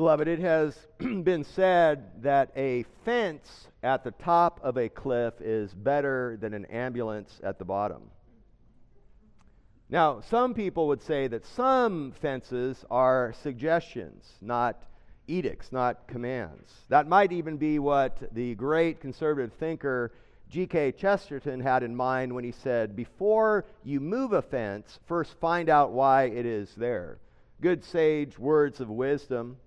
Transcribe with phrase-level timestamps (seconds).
[0.00, 5.74] Beloved, it has been said that a fence at the top of a cliff is
[5.74, 8.04] better than an ambulance at the bottom.
[9.90, 14.84] Now, some people would say that some fences are suggestions, not
[15.26, 16.72] edicts, not commands.
[16.88, 20.12] That might even be what the great conservative thinker
[20.48, 20.92] G.K.
[20.92, 25.92] Chesterton had in mind when he said, Before you move a fence, first find out
[25.92, 27.18] why it is there.
[27.60, 29.58] Good sage words of wisdom.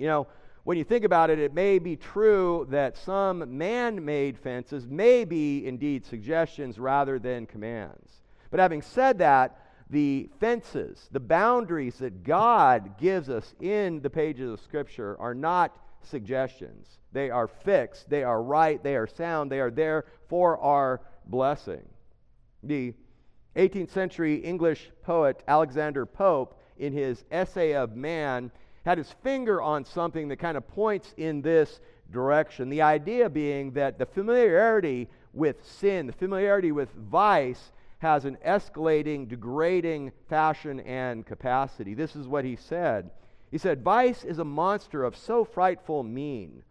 [0.00, 0.26] You know,
[0.64, 5.24] when you think about it, it may be true that some man made fences may
[5.24, 8.22] be indeed suggestions rather than commands.
[8.50, 14.50] But having said that, the fences, the boundaries that God gives us in the pages
[14.50, 16.98] of Scripture are not suggestions.
[17.12, 21.88] They are fixed, they are right, they are sound, they are there for our blessing.
[22.62, 22.92] The
[23.56, 28.50] 18th century English poet Alexander Pope, in his Essay of Man,
[28.88, 31.80] had his finger on something that kind of points in this
[32.10, 32.70] direction.
[32.70, 39.28] The idea being that the familiarity with sin, the familiarity with vice, has an escalating,
[39.28, 41.92] degrading fashion and capacity.
[41.92, 43.10] This is what he said.
[43.50, 46.62] He said, Vice is a monster of so frightful mean,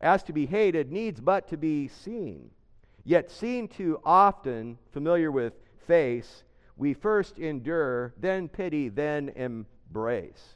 [0.00, 2.50] as to be hated needs but to be seen.
[3.02, 5.54] Yet seen too often, familiar with
[5.88, 6.44] face,
[6.76, 10.54] we first endure, then pity, then embrace.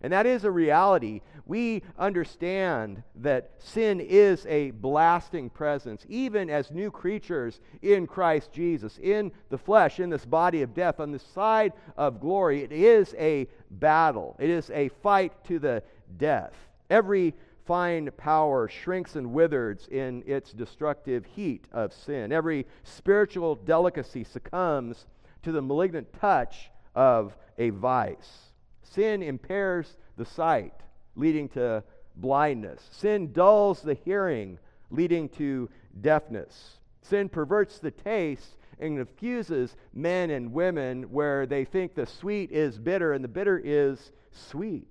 [0.00, 1.22] And that is a reality.
[1.44, 8.98] We understand that sin is a blasting presence, even as new creatures in Christ Jesus,
[9.02, 12.62] in the flesh, in this body of death, on the side of glory.
[12.62, 15.82] It is a battle, it is a fight to the
[16.16, 16.54] death.
[16.90, 17.34] Every
[17.66, 22.32] fine power shrinks and withers in its destructive heat of sin.
[22.32, 25.06] Every spiritual delicacy succumbs
[25.42, 28.47] to the malignant touch of a vice.
[28.90, 30.74] Sin impairs the sight,
[31.16, 31.82] leading to
[32.16, 32.86] blindness.
[32.90, 34.58] Sin dulls the hearing,
[34.90, 35.68] leading to
[36.00, 36.78] deafness.
[37.02, 42.78] Sin perverts the taste and confuses men and women where they think the sweet is
[42.78, 44.88] bitter and the bitter is sweet.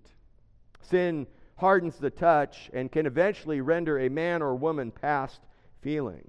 [0.81, 5.41] Sin hardens the touch and can eventually render a man or woman past
[5.81, 6.27] feeling.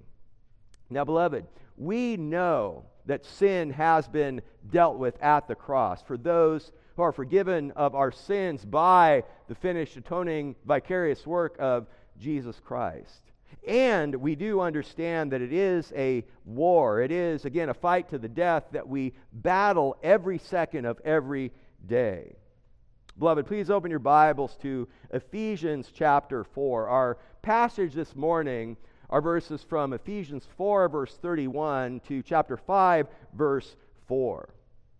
[0.90, 6.72] Now, beloved, we know that sin has been dealt with at the cross for those
[6.98, 11.86] who are forgiven of our sins by the finished atoning vicarious work of
[12.18, 13.22] Jesus Christ.
[13.68, 17.00] And we do understand that it is a war.
[17.00, 21.52] It is, again, a fight to the death that we battle every second of every
[21.86, 22.34] day.
[23.16, 26.88] Beloved, please open your Bibles to Ephesians chapter 4.
[26.88, 28.76] Our passage this morning
[29.08, 33.76] are verses from Ephesians 4, verse 31, to chapter 5, verse
[34.08, 34.48] 4.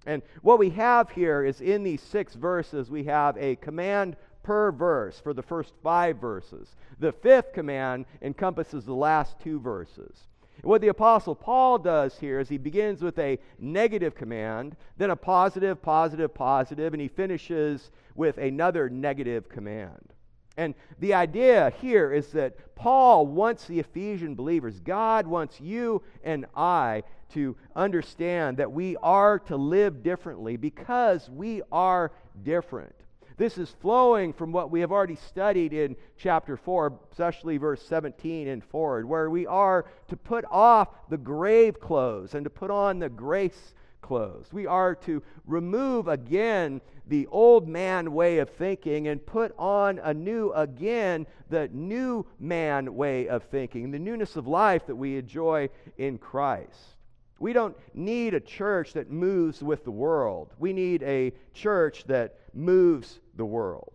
[0.06, 4.72] And what we have here is in these six verses, we have a command per
[4.72, 6.74] verse for the first five verses.
[6.98, 10.26] The fifth command encompasses the last two verses.
[10.62, 15.16] what the Apostle Paul does here is he begins with a negative command, then a
[15.16, 20.14] positive, positive, positive, and he finishes with another negative command.
[20.58, 26.46] And the idea here is that Paul wants the Ephesian believers, God wants you and
[26.56, 32.10] I to understand that we are to live differently because we are
[32.42, 32.94] different.
[33.36, 38.48] This is flowing from what we have already studied in chapter 4, especially verse 17
[38.48, 42.98] and forward, where we are to put off the grave clothes and to put on
[42.98, 44.52] the grace clothes.
[44.52, 50.52] We are to remove again the old man way of thinking and put on anew
[50.52, 56.18] again the new man way of thinking, the newness of life that we enjoy in
[56.18, 56.96] Christ.
[57.40, 60.52] We don't need a church that moves with the world.
[60.58, 63.92] We need a church that moves the world.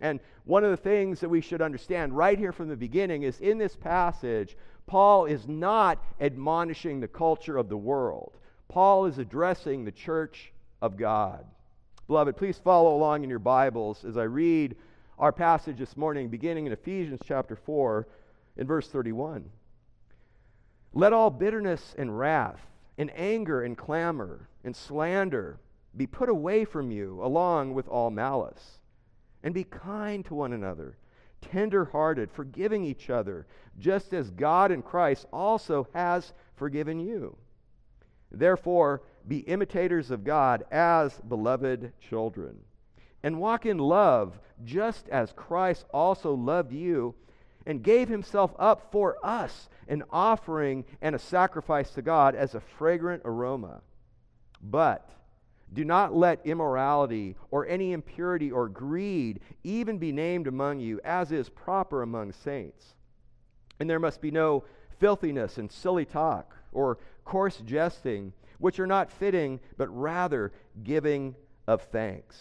[0.00, 3.40] And one of the things that we should understand right here from the beginning is
[3.40, 4.56] in this passage,
[4.86, 8.36] Paul is not admonishing the culture of the world.
[8.68, 11.44] Paul is addressing the church of God.
[12.06, 14.76] Beloved, please follow along in your Bibles as I read
[15.18, 18.06] our passage this morning, beginning in Ephesians chapter 4,
[18.56, 19.50] in verse 31.
[20.92, 22.60] Let all bitterness and wrath
[22.98, 25.58] and anger and clamor and slander
[25.96, 28.78] be put away from you, along with all malice.
[29.42, 30.96] And be kind to one another,
[31.40, 33.46] tender hearted, forgiving each other,
[33.78, 37.36] just as God in Christ also has forgiven you.
[38.38, 42.58] Therefore, be imitators of God as beloved children.
[43.22, 47.14] And walk in love, just as Christ also loved you
[47.66, 52.60] and gave himself up for us, an offering and a sacrifice to God as a
[52.60, 53.80] fragrant aroma.
[54.62, 55.10] But
[55.72, 61.32] Do not let immorality or any impurity or greed even be named among you, as
[61.32, 62.94] is proper among saints.
[63.80, 64.64] And there must be no
[64.98, 70.52] filthiness and silly talk or coarse jesting, which are not fitting, but rather
[70.82, 71.34] giving
[71.66, 72.40] of thanks.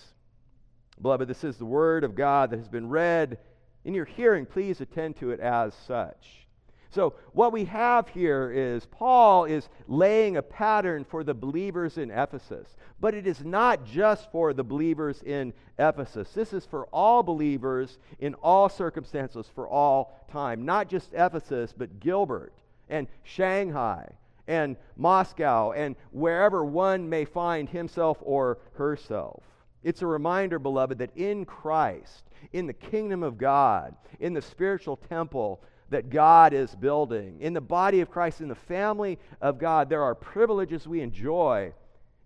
[1.02, 3.38] Beloved, this is the word of God that has been read
[3.84, 4.46] in your hearing.
[4.46, 6.48] Please attend to it as such.
[6.92, 12.10] So, what we have here is Paul is laying a pattern for the believers in
[12.10, 12.78] Ephesus.
[13.02, 16.32] But it is not just for the believers in Ephesus.
[16.32, 20.64] This is for all believers in all circumstances for all time.
[20.64, 22.54] Not just Ephesus, but Gilbert
[22.88, 24.08] and Shanghai
[24.48, 29.44] and Moscow and wherever one may find himself or herself.
[29.84, 34.98] It's a reminder, beloved, that in Christ, in the kingdom of God, in the spiritual
[34.98, 37.38] temple, that God is building.
[37.40, 41.74] In the body of Christ, in the family of God, there are privileges we enjoy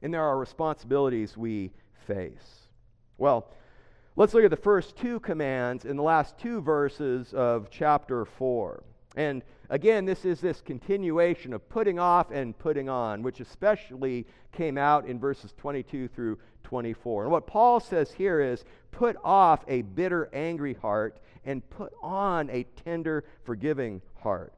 [0.01, 1.71] and there are responsibilities we
[2.07, 2.67] face.
[3.17, 3.51] Well,
[4.15, 8.83] let's look at the first two commands in the last two verses of chapter 4.
[9.15, 14.77] And again, this is this continuation of putting off and putting on, which especially came
[14.77, 17.23] out in verses 22 through 24.
[17.23, 22.49] And what Paul says here is put off a bitter, angry heart and put on
[22.51, 24.53] a tender, forgiving heart.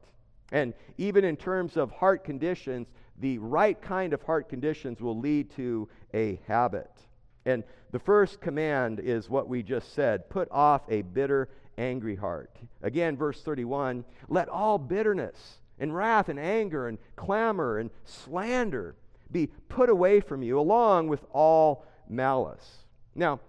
[0.50, 2.88] And even in terms of heart conditions,
[3.18, 6.90] the right kind of heart conditions will lead to a habit.
[7.46, 11.48] And the first command is what we just said put off a bitter,
[11.78, 12.50] angry heart.
[12.82, 18.94] Again, verse 31 let all bitterness and wrath and anger and clamor and slander
[19.30, 22.84] be put away from you, along with all malice.
[23.14, 23.40] Now,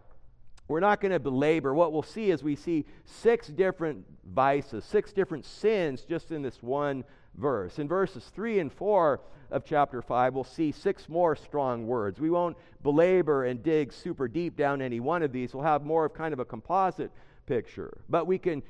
[0.68, 1.74] we're not going to belabor.
[1.74, 6.64] What we'll see is we see six different vices, six different sins just in this
[6.64, 7.04] one
[7.36, 7.80] verse.
[7.80, 9.20] In verses 3 and 4
[9.52, 12.20] of chapter 5, we'll see six more strong words.
[12.20, 15.54] We won't belabor and dig super deep down any one of these.
[15.54, 17.12] We'll have more of kind of a composite
[17.46, 17.98] picture.
[18.10, 18.64] But we can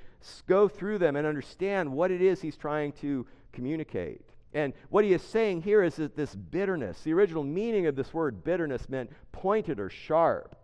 [0.47, 4.21] go through them and understand what it is he's trying to communicate.
[4.53, 8.13] And what he is saying here is that this bitterness, the original meaning of this
[8.13, 10.55] word bitterness meant pointed or sharp.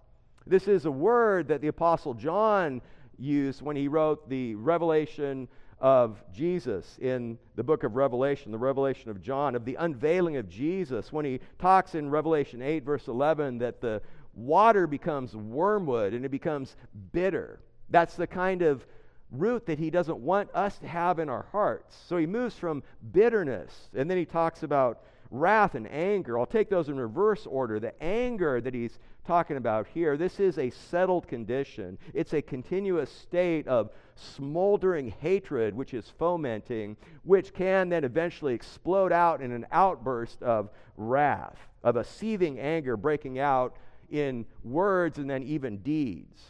[0.46, 2.82] This is a word that the Apostle John
[3.18, 5.48] used when he wrote the revelation
[5.80, 10.50] of Jesus in the book of Revelation, the revelation of John, of the unveiling of
[10.50, 14.02] Jesus, when he talks in Revelation 8, verse 11, that the
[14.34, 16.76] water becomes wormwood and it becomes
[17.12, 17.60] bitter.
[17.90, 18.86] That's the kind of
[19.32, 21.96] root that he doesn't want us to have in our hearts.
[22.08, 26.40] So he moves from bitterness, and then he talks about wrath and anger.
[26.40, 27.80] I'll take those in reverse order.
[27.80, 28.98] The anger that he's
[29.28, 32.00] talking about here, this is a settled condition.
[32.14, 39.12] It's a continuous state of smoldering hatred which is fomenting, which can then eventually explode
[39.12, 43.76] out in an outburst of wrath, of a seething anger breaking out
[44.10, 46.42] in words and then even deeds.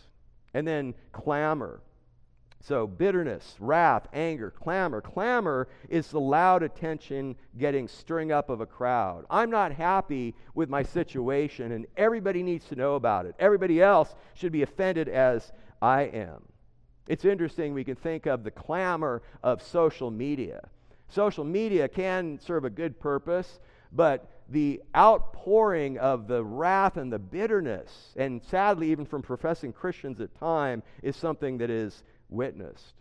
[0.53, 1.81] And then clamor.
[2.61, 4.99] So, bitterness, wrath, anger, clamor.
[4.99, 9.25] Clamor is the loud attention getting stirring up of a crowd.
[9.29, 13.35] I'm not happy with my situation, and everybody needs to know about it.
[13.39, 16.43] Everybody else should be offended as I am.
[17.07, 20.67] It's interesting, we can think of the clamor of social media.
[21.07, 23.59] Social media can serve a good purpose,
[23.93, 30.19] but the outpouring of the wrath and the bitterness, and sadly, even from professing Christians
[30.19, 32.93] at time, is something that is witnessed.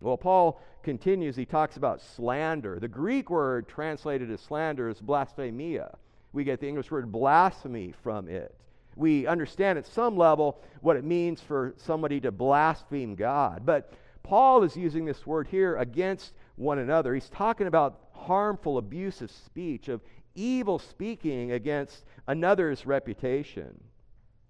[0.00, 2.78] Well, Paul continues, he talks about slander.
[2.78, 5.96] The Greek word translated as slander is blasphemia.
[6.32, 8.54] We get the English word blasphemy from it.
[8.96, 13.62] We understand at some level what it means for somebody to blaspheme God.
[13.64, 17.14] But Paul is using this word here against one another.
[17.14, 20.02] He's talking about harmful, abusive speech, of
[20.34, 23.80] evil speaking against another's reputation.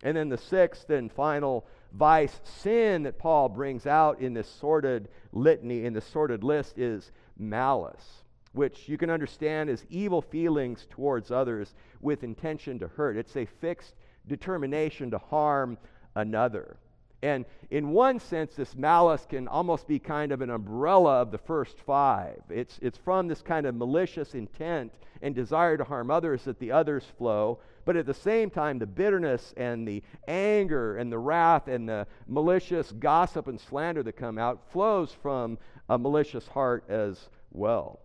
[0.02, 5.08] And then the sixth and final vice, sin that Paul brings out in this sordid
[5.32, 11.30] litany, in this sordid list, is malice, which you can understand as evil feelings towards
[11.30, 13.16] others with intention to hurt.
[13.16, 13.94] It's a fixed
[14.26, 15.76] determination to harm
[16.14, 16.76] another.
[17.22, 21.38] And in one sense, this malice can almost be kind of an umbrella of the
[21.38, 22.40] first five.
[22.48, 26.72] It's, it's from this kind of malicious intent and desire to harm others that the
[26.72, 27.58] others flow.
[27.84, 32.06] But at the same time, the bitterness and the anger and the wrath and the
[32.26, 35.58] malicious gossip and slander that come out flows from
[35.88, 38.00] a malicious heart as well.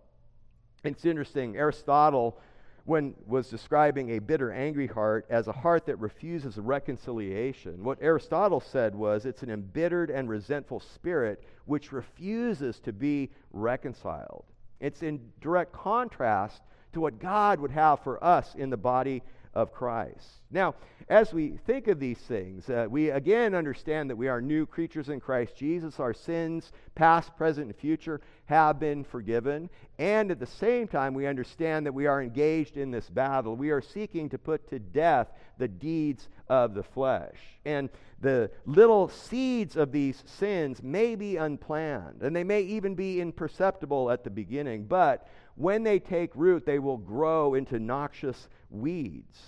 [0.84, 2.38] It's interesting, Aristotle
[2.86, 8.60] when was describing a bitter angry heart as a heart that refuses reconciliation what aristotle
[8.60, 14.44] said was it's an embittered and resentful spirit which refuses to be reconciled.
[14.80, 16.62] It's in direct contrast
[16.92, 19.22] to what god would have for us in the body
[19.56, 20.28] of Christ.
[20.50, 20.74] Now,
[21.08, 25.08] as we think of these things, uh, we again understand that we are new creatures
[25.08, 25.98] in Christ Jesus.
[25.98, 29.70] Our sins, past, present, and future, have been forgiven.
[29.98, 33.56] And at the same time, we understand that we are engaged in this battle.
[33.56, 37.36] We are seeking to put to death the deeds of the flesh.
[37.64, 43.20] And the little seeds of these sins may be unplanned, and they may even be
[43.20, 49.40] imperceptible at the beginning, but when they take root, they will grow into noxious weeds.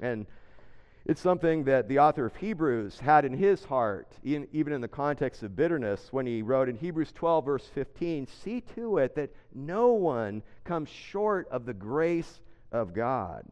[0.00, 0.26] And
[1.06, 5.42] it's something that the author of Hebrews had in his heart, even in the context
[5.42, 9.88] of bitterness, when he wrote in Hebrews 12, verse 15 See to it that no
[9.88, 12.40] one comes short of the grace
[12.72, 13.44] of God,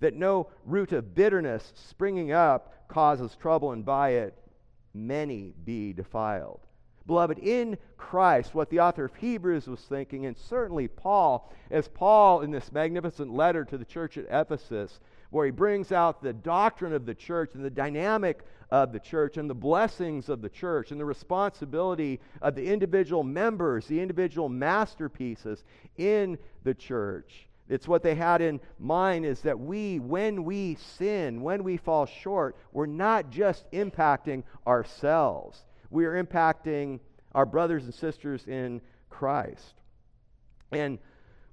[0.00, 4.36] that no root of bitterness springing up causes trouble, and by it
[4.94, 6.60] many be defiled.
[7.06, 12.40] Beloved, in Christ, what the author of Hebrews was thinking, and certainly Paul, as Paul
[12.40, 14.98] in this magnificent letter to the church at Ephesus,
[15.30, 19.36] where he brings out the doctrine of the church and the dynamic of the church
[19.36, 24.48] and the blessings of the church and the responsibility of the individual members, the individual
[24.48, 25.64] masterpieces
[25.96, 27.46] in the church.
[27.68, 32.06] It's what they had in mind is that we, when we sin, when we fall
[32.06, 37.00] short, we're not just impacting ourselves, we are impacting
[37.34, 38.80] our brothers and sisters in
[39.10, 39.74] Christ.
[40.72, 40.98] And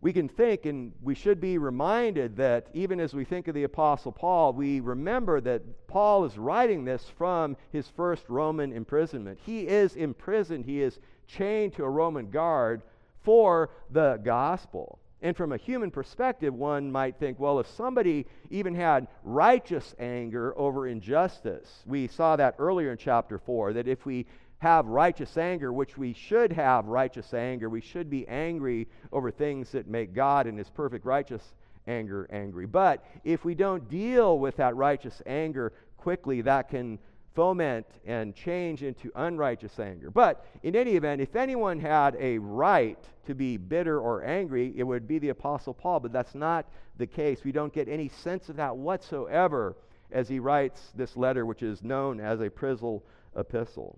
[0.01, 3.63] we can think and we should be reminded that even as we think of the
[3.63, 9.39] Apostle Paul, we remember that Paul is writing this from his first Roman imprisonment.
[9.45, 12.81] He is imprisoned, he is chained to a Roman guard
[13.23, 14.99] for the gospel.
[15.23, 20.55] And from a human perspective, one might think, well, if somebody even had righteous anger
[20.57, 24.27] over injustice, we saw that earlier in chapter 4, that if we
[24.63, 27.69] have righteous anger, which we should have righteous anger.
[27.69, 31.43] We should be angry over things that make God in his perfect righteous
[31.85, 32.65] anger angry.
[32.65, 36.97] But if we don't deal with that righteous anger quickly, that can
[37.33, 40.11] foment and change into unrighteous anger.
[40.11, 44.83] But in any event, if anyone had a right to be bitter or angry, it
[44.83, 45.99] would be the Apostle Paul.
[45.99, 47.43] But that's not the case.
[47.43, 49.75] We don't get any sense of that whatsoever
[50.11, 53.01] as he writes this letter, which is known as a prison
[53.35, 53.97] epistle.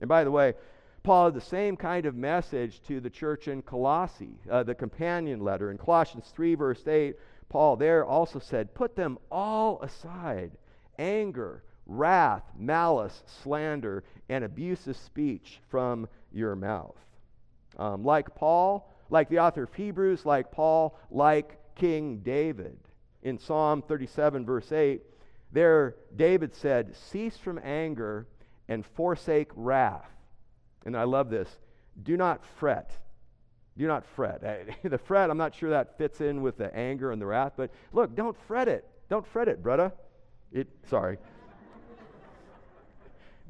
[0.00, 0.54] And by the way,
[1.02, 5.40] Paul had the same kind of message to the church in Colossae, uh, the companion
[5.40, 5.70] letter.
[5.70, 7.16] In Colossians 3, verse 8,
[7.48, 10.52] Paul there also said, Put them all aside
[10.98, 16.96] anger, wrath, malice, slander, and abusive speech from your mouth.
[17.78, 22.78] Um, like Paul, like the author of Hebrews, like Paul, like King David.
[23.22, 25.02] In Psalm 37, verse 8,
[25.52, 28.26] there David said, Cease from anger
[28.68, 30.10] and forsake wrath.
[30.84, 31.48] And I love this.
[32.02, 32.90] Do not fret.
[33.76, 34.42] Do not fret.
[34.82, 37.70] the fret, I'm not sure that fits in with the anger and the wrath, but
[37.92, 38.84] look, don't fret it.
[39.08, 39.92] Don't fret it, brother.
[40.52, 41.18] It sorry.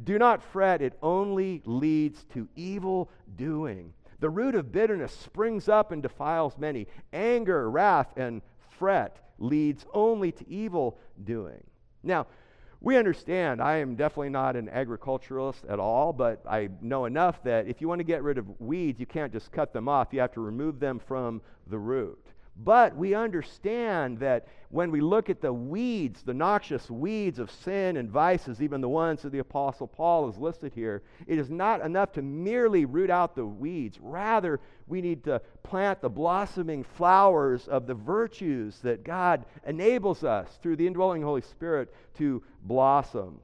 [0.02, 3.92] Do not fret, it only leads to evil doing.
[4.20, 6.86] The root of bitterness springs up and defiles many.
[7.12, 8.42] Anger, wrath, and
[8.78, 11.62] fret leads only to evil doing.
[12.02, 12.26] Now,
[12.80, 17.66] we understand I am definitely not an agriculturalist at all, but I know enough that
[17.66, 20.08] if you want to get rid of weeds, you can't just cut them off.
[20.12, 22.23] You have to remove them from the root.
[22.56, 27.96] But we understand that when we look at the weeds, the noxious weeds of sin
[27.96, 31.80] and vices, even the ones that the Apostle Paul has listed here, it is not
[31.80, 33.98] enough to merely root out the weeds.
[34.00, 40.48] Rather, we need to plant the blossoming flowers of the virtues that God enables us
[40.62, 43.40] through the indwelling Holy Spirit to blossom.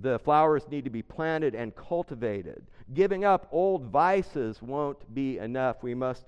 [0.00, 2.66] The flowers need to be planted and cultivated.
[2.94, 5.82] Giving up old vices won't be enough.
[5.82, 6.24] We must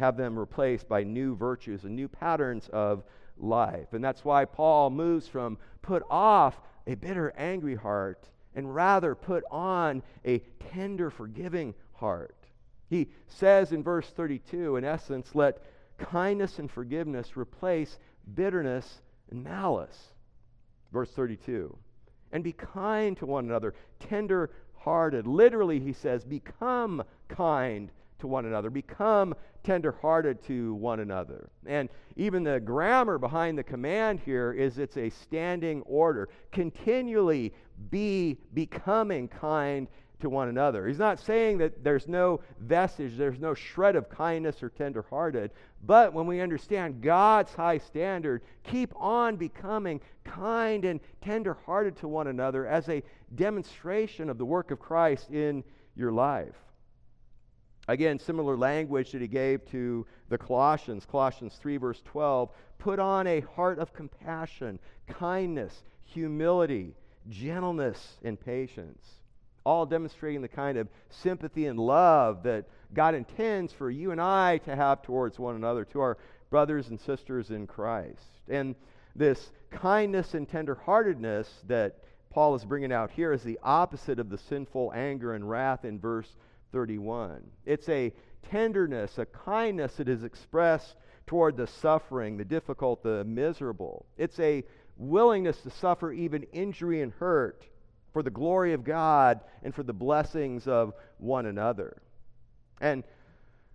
[0.00, 3.04] have them replaced by new virtues and new patterns of
[3.38, 3.92] life.
[3.92, 9.44] And that's why Paul moves from put off a bitter, angry heart and rather put
[9.50, 10.38] on a
[10.72, 12.34] tender, forgiving heart.
[12.88, 15.62] He says in verse 32, in essence, let
[15.98, 17.98] kindness and forgiveness replace
[18.34, 20.08] bitterness and malice.
[20.92, 21.76] Verse 32.
[22.32, 25.26] And be kind to one another, tender hearted.
[25.26, 27.90] Literally, he says, become kind
[28.20, 31.50] to one another, become tenderhearted to one another.
[31.66, 36.28] And even the grammar behind the command here is it's a standing order.
[36.52, 37.52] Continually
[37.90, 39.88] be becoming kind
[40.20, 40.86] to one another.
[40.86, 45.50] He's not saying that there's no vestige, there's no shred of kindness or tenderhearted,
[45.86, 52.26] but when we understand God's high standard, keep on becoming kind and tenderhearted to one
[52.26, 53.02] another as a
[53.34, 55.64] demonstration of the work of Christ in
[55.96, 56.54] your life.
[57.90, 62.48] Again, similar language that he gave to the Colossians, Colossians 3, verse 12.
[62.78, 64.78] Put on a heart of compassion,
[65.08, 66.94] kindness, humility,
[67.28, 69.04] gentleness, and patience.
[69.64, 74.58] All demonstrating the kind of sympathy and love that God intends for you and I
[74.58, 76.16] to have towards one another, to our
[76.48, 78.22] brothers and sisters in Christ.
[78.48, 78.76] And
[79.16, 81.96] this kindness and tenderheartedness that
[82.30, 85.98] Paul is bringing out here is the opposite of the sinful anger and wrath in
[85.98, 86.36] verse
[86.72, 87.42] 31.
[87.64, 88.12] It's a
[88.50, 90.96] tenderness, a kindness that is expressed
[91.26, 94.06] toward the suffering, the difficult, the miserable.
[94.16, 94.64] It's a
[94.96, 97.64] willingness to suffer even injury and hurt
[98.12, 102.02] for the glory of God and for the blessings of one another.
[102.80, 103.04] And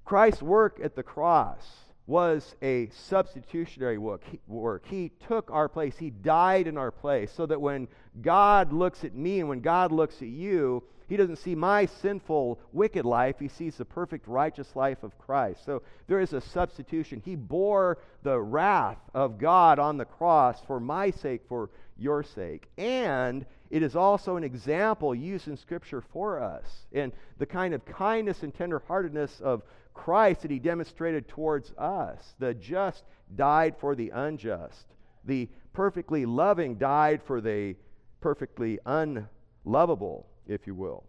[0.03, 1.65] Christ's work at the cross
[2.07, 4.85] was a substitutionary work.
[4.85, 5.97] He took our place.
[5.97, 7.87] He died in our place so that when
[8.21, 12.59] God looks at me and when God looks at you, he doesn't see my sinful,
[12.71, 13.35] wicked life.
[13.39, 15.65] He sees the perfect, righteous life of Christ.
[15.65, 17.21] So there is a substitution.
[17.23, 22.67] He bore the wrath of God on the cross for my sake, for your sake.
[22.77, 27.85] And it is also an example used in Scripture for us in the kind of
[27.85, 32.35] kindness and tenderheartedness of Christ that he demonstrated towards us.
[32.39, 33.03] The just
[33.35, 34.85] died for the unjust,
[35.23, 37.75] the perfectly loving died for the
[38.21, 41.03] perfectly unlovable, if you will.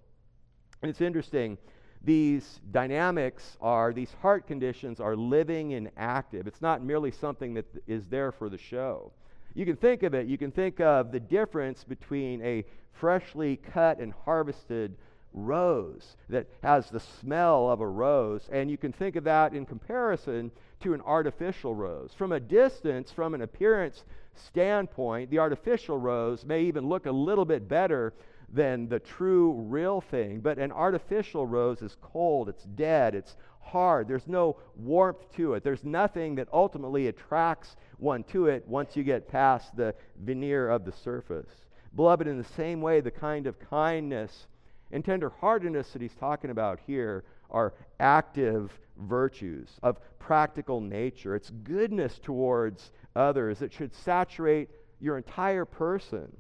[0.83, 1.59] And it's interesting.
[2.03, 6.47] These dynamics are, these heart conditions are living and active.
[6.47, 9.13] It's not merely something that is there for the show.
[9.55, 13.99] You can think of it, you can think of the difference between a freshly cut
[13.99, 14.97] and harvested
[15.33, 18.49] rose that has the smell of a rose.
[18.53, 20.51] And you can think of that in comparison
[20.81, 22.13] to an artificial rose.
[22.17, 27.45] From a distance, from an appearance standpoint, the artificial rose may even look a little
[27.45, 28.13] bit better
[28.53, 30.41] than the true, real thing.
[30.41, 35.65] But an artificial rose is cold, it's dead, it's hard, there's no warmth to it,
[35.65, 40.85] there's nothing that ultimately attracts one to it once you get past the veneer of
[40.85, 41.51] the surface.
[41.95, 44.47] Beloved, in the same way, the kind of kindness
[44.93, 51.35] and tenderheartedness that he's talking about here are active virtues of practical nature.
[51.35, 54.69] It's goodness towards others that should saturate
[55.01, 56.37] your entire person,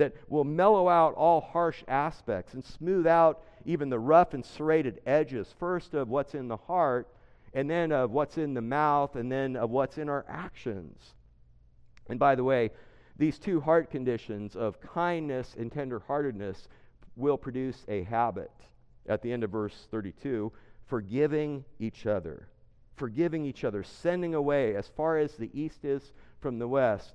[0.00, 5.00] that will mellow out all harsh aspects and smooth out even the rough and serrated
[5.06, 7.08] edges, first of what's in the heart,
[7.52, 11.14] and then of what's in the mouth, and then of what's in our actions.
[12.08, 12.70] And by the way,
[13.16, 16.68] these two heart conditions of kindness and tenderheartedness
[17.16, 18.50] will produce a habit.
[19.06, 20.52] At the end of verse 32,
[20.86, 22.48] forgiving each other.
[22.96, 27.14] Forgiving each other, sending away as far as the east is from the west.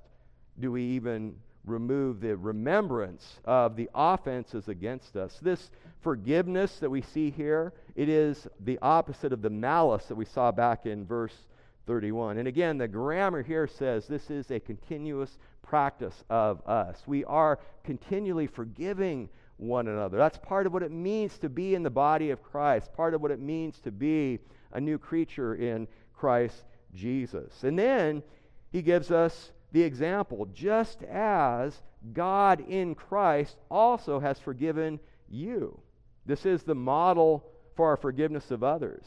[0.60, 5.38] Do we even remove the remembrance of the offenses against us?
[5.42, 10.24] This forgiveness that we see here, it is the opposite of the malice that we
[10.24, 11.34] saw back in verse
[11.86, 12.38] 31.
[12.38, 17.02] And again, the grammar here says this is a continuous practice of us.
[17.06, 20.18] We are continually forgiving one another.
[20.18, 23.22] That's part of what it means to be in the body of Christ, part of
[23.22, 24.38] what it means to be
[24.72, 27.64] a new creature in Christ Jesus.
[27.64, 28.22] And then
[28.70, 35.80] he gives us the example just as God in Christ also has forgiven you.
[36.24, 39.04] This is the model for our forgiveness of others.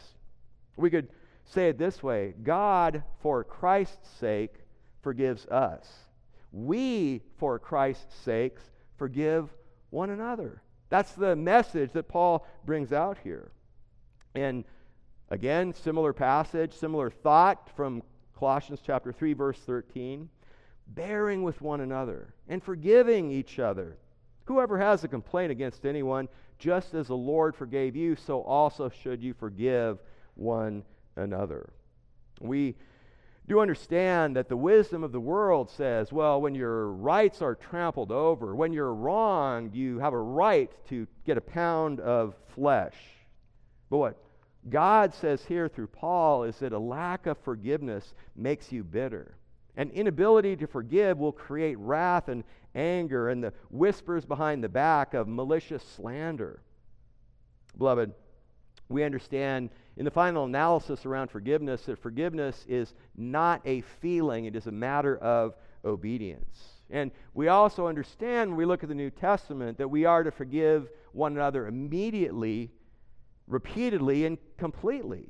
[0.77, 1.09] We could
[1.45, 4.53] say it this way God, for Christ's sake,
[5.01, 5.87] forgives us.
[6.51, 8.61] We, for Christ's sakes,
[8.97, 9.49] forgive
[9.89, 10.61] one another.
[10.89, 13.51] That's the message that Paul brings out here.
[14.33, 14.65] And
[15.29, 18.03] again, similar passage, similar thought from
[18.37, 20.29] Colossians chapter 3 verse 13,
[20.95, 23.97] bearing with one another and forgiving each other.
[24.45, 29.21] Whoever has a complaint against anyone, just as the Lord forgave you, so also should
[29.21, 29.99] you forgive
[30.35, 30.83] one
[31.15, 31.69] another.
[32.41, 32.75] We
[33.47, 38.11] do understand that the wisdom of the world says, well, when your rights are trampled
[38.11, 42.95] over, when you're wronged, you have a right to get a pound of flesh.
[43.89, 44.17] But what
[44.69, 49.35] God says here through Paul is that a lack of forgiveness makes you bitter.
[49.79, 52.43] An inability to forgive will create wrath and
[52.75, 56.59] anger and the whispers behind the back of malicious slander.
[57.77, 58.11] Beloved,
[58.89, 64.55] we understand in the final analysis around forgiveness that forgiveness is not a feeling, it
[64.57, 66.73] is a matter of obedience.
[66.89, 70.31] And we also understand when we look at the New Testament that we are to
[70.31, 72.69] forgive one another immediately,
[73.47, 75.29] repeatedly, and completely.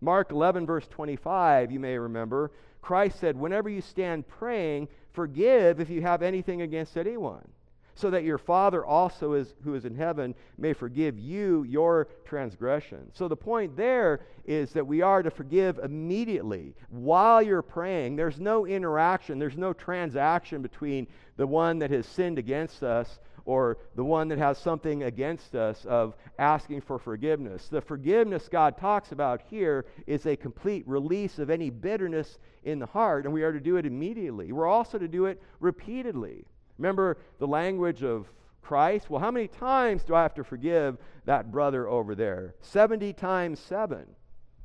[0.00, 2.50] Mark 11, verse 25, you may remember,
[2.84, 7.48] Christ said, Whenever you stand praying, forgive if you have anything against anyone.
[7.96, 13.08] so that your Father also is, who is in heaven may forgive you your transgression.
[13.14, 18.16] So the point there is that we are to forgive immediately while you're praying.
[18.16, 23.78] There's no interaction, there's no transaction between the one that has sinned against us or
[23.94, 27.68] the one that has something against us of asking for forgiveness.
[27.68, 32.86] The forgiveness God talks about here is a complete release of any bitterness in the
[32.86, 34.52] heart, and we are to do it immediately.
[34.52, 36.46] We're also to do it repeatedly.
[36.78, 38.26] Remember the language of
[38.62, 39.10] Christ?
[39.10, 42.54] Well, how many times do I have to forgive that brother over there?
[42.62, 44.06] 70 times 7.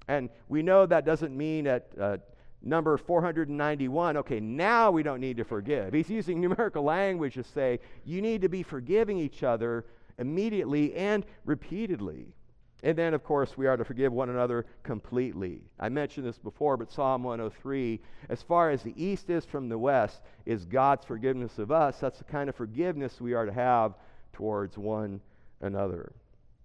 [0.08, 2.18] And we know that doesn't mean at uh,
[2.62, 5.94] number 491, okay, now we don't need to forgive.
[5.94, 9.86] He's using numerical language to say you need to be forgiving each other
[10.18, 12.36] immediately and repeatedly.
[12.82, 15.62] And then, of course, we are to forgive one another completely.
[15.80, 19.78] I mentioned this before, but Psalm 103 as far as the east is from the
[19.78, 21.98] west, is God's forgiveness of us.
[22.00, 23.96] That's the kind of forgiveness we are to have
[24.32, 25.20] towards one
[25.62, 26.14] another.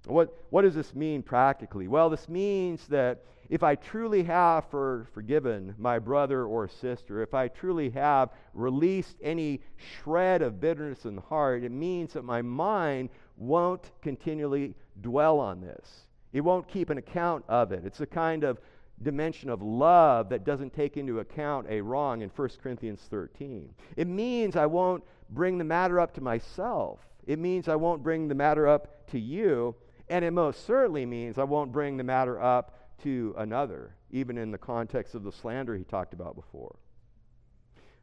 [0.07, 1.89] What, what does this mean practically?
[1.89, 7.35] Well, this means that if I truly have for, forgiven my brother or sister, if
[7.35, 12.43] I truly have released any shred of bitterness in the heart, it means that my
[12.43, 16.07] mind won't continually dwell on this.
[16.33, 17.85] It won't keep an account of it.
[17.85, 18.59] It's a kind of
[19.03, 23.75] dimension of love that doesn't take into account a wrong in 1 Corinthians 13.
[23.97, 27.01] It means I won't bring the matter up to myself.
[27.27, 29.75] It means I won't bring the matter up to you.
[30.09, 34.51] And it most certainly means I won't bring the matter up to another, even in
[34.51, 36.77] the context of the slander he talked about before.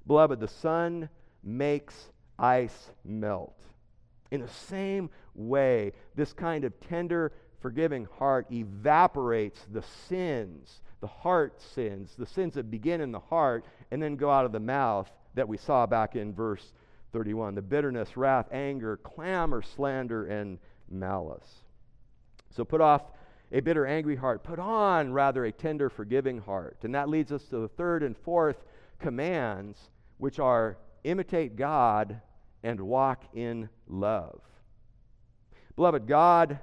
[0.08, 1.10] Beloved, the sun
[1.44, 3.58] makes ice melt.
[4.32, 11.62] In the same way, this kind of tender, forgiving heart evaporates the sins, the heart
[11.62, 15.12] sins, the sins that begin in the heart and then go out of the mouth
[15.36, 16.74] that we saw back in verse
[17.14, 21.64] 31 the bitterness, wrath, anger, clamor, slander, and malice.
[22.52, 23.04] So put off
[23.52, 24.44] a bitter, angry heart.
[24.44, 26.78] Put on, rather, a tender, forgiving heart.
[26.84, 28.58] And that leads us to the third and fourth
[29.00, 32.22] commands, which are imitate God
[32.64, 34.40] and walk in love.
[35.76, 36.60] Beloved, God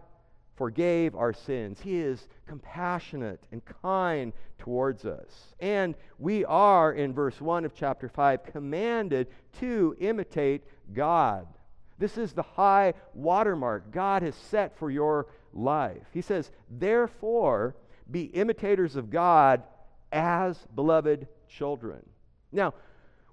[0.57, 1.81] forgave our sins.
[1.81, 5.55] He is compassionate and kind towards us.
[5.61, 9.29] And we are, in verse 1 of chapter 5, commanded
[9.61, 11.47] to imitate God.
[11.99, 16.05] This is the high watermark God has set for your life.
[16.13, 17.77] He says, Therefore,
[18.11, 19.63] be imitators of God
[20.13, 22.05] as beloved children.
[22.53, 22.75] Now,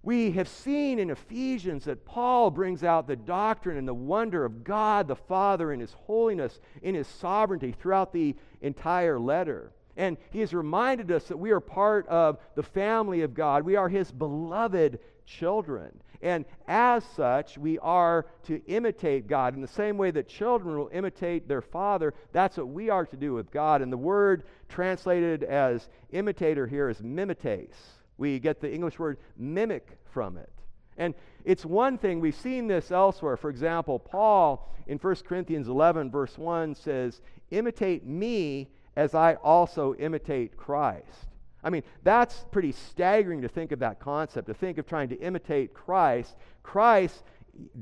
[0.04, 4.64] we have seen in Ephesians that Paul brings out the doctrine and the wonder of
[4.64, 9.72] God the Father in His holiness, in His sovereignty throughout the entire letter.
[9.98, 13.64] And he has reminded us that we are part of the family of God.
[13.64, 16.02] We are His beloved children.
[16.26, 19.54] And as such, we are to imitate God.
[19.54, 23.16] In the same way that children will imitate their father, that's what we are to
[23.16, 23.84] do with God.
[23.84, 27.76] And the word translated as imitator here is mimetes.
[28.18, 30.52] We get the English word mimic from it.
[30.98, 33.38] And it's one thing, we've seen this elsewhere.
[33.38, 39.94] For example, Paul in 1 Corinthians 11, verse 1 says, Imitate me as I also
[40.00, 41.25] imitate Christ.
[41.66, 45.20] I mean, that's pretty staggering to think of that concept, to think of trying to
[45.20, 46.36] imitate Christ.
[46.62, 47.24] Christ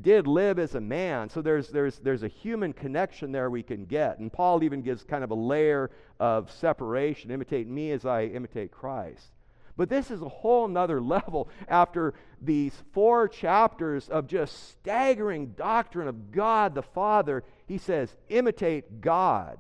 [0.02, 3.84] did live as a man, so there's, there's, there's a human connection there we can
[3.84, 4.20] get.
[4.20, 8.72] And Paul even gives kind of a layer of separation imitate me as I imitate
[8.72, 9.34] Christ.
[9.76, 16.08] But this is a whole nother level after these four chapters of just staggering doctrine
[16.08, 17.44] of God the Father.
[17.68, 19.58] He says, imitate God.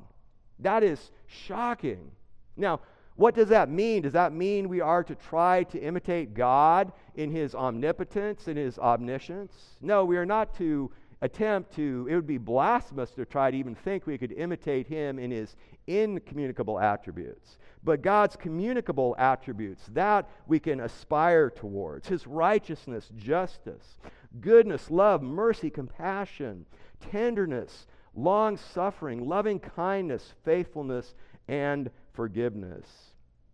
[0.59, 2.11] That is shocking.
[2.55, 2.79] Now,
[3.15, 4.01] what does that mean?
[4.01, 8.79] Does that mean we are to try to imitate God in his omnipotence and his
[8.79, 9.53] omniscience?
[9.81, 13.75] No, we are not to attempt to, it would be blasphemous to try to even
[13.75, 15.55] think we could imitate him in his
[15.87, 17.57] incommunicable attributes.
[17.83, 23.97] But God's communicable attributes, that we can aspire towards his righteousness, justice,
[24.41, 26.65] goodness, love, mercy, compassion,
[27.11, 31.15] tenderness, long suffering, loving kindness, faithfulness,
[31.47, 32.85] and forgiveness.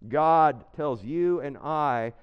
[0.07, 2.13] God tells you and I,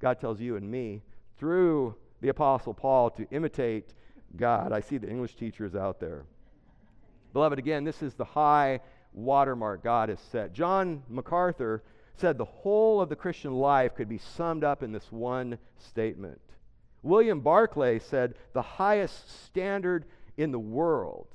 [0.00, 1.02] God tells you and me,
[1.38, 3.92] through the Apostle Paul to imitate
[4.36, 4.72] God.
[4.72, 6.24] I see the English teachers out there.
[7.32, 8.80] Beloved, again, this is the high
[9.12, 10.52] watermark God has set.
[10.52, 11.82] John MacArthur
[12.16, 16.40] said the whole of the Christian life could be summed up in this one statement.
[17.02, 20.04] William Barclay said the highest standard
[20.36, 21.26] in the world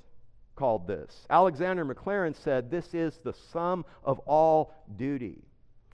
[0.60, 1.26] called this.
[1.30, 5.42] Alexander Maclaren said this is the sum of all duty.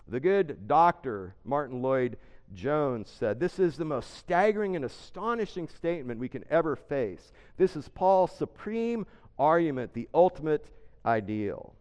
[0.08, 2.18] The good doctor, Martin Lloyd
[2.54, 7.32] Jones said, This is the most staggering and astonishing statement we can ever face.
[7.58, 9.06] This is Paul's supreme
[9.38, 10.66] argument, the ultimate
[11.06, 11.76] ideal.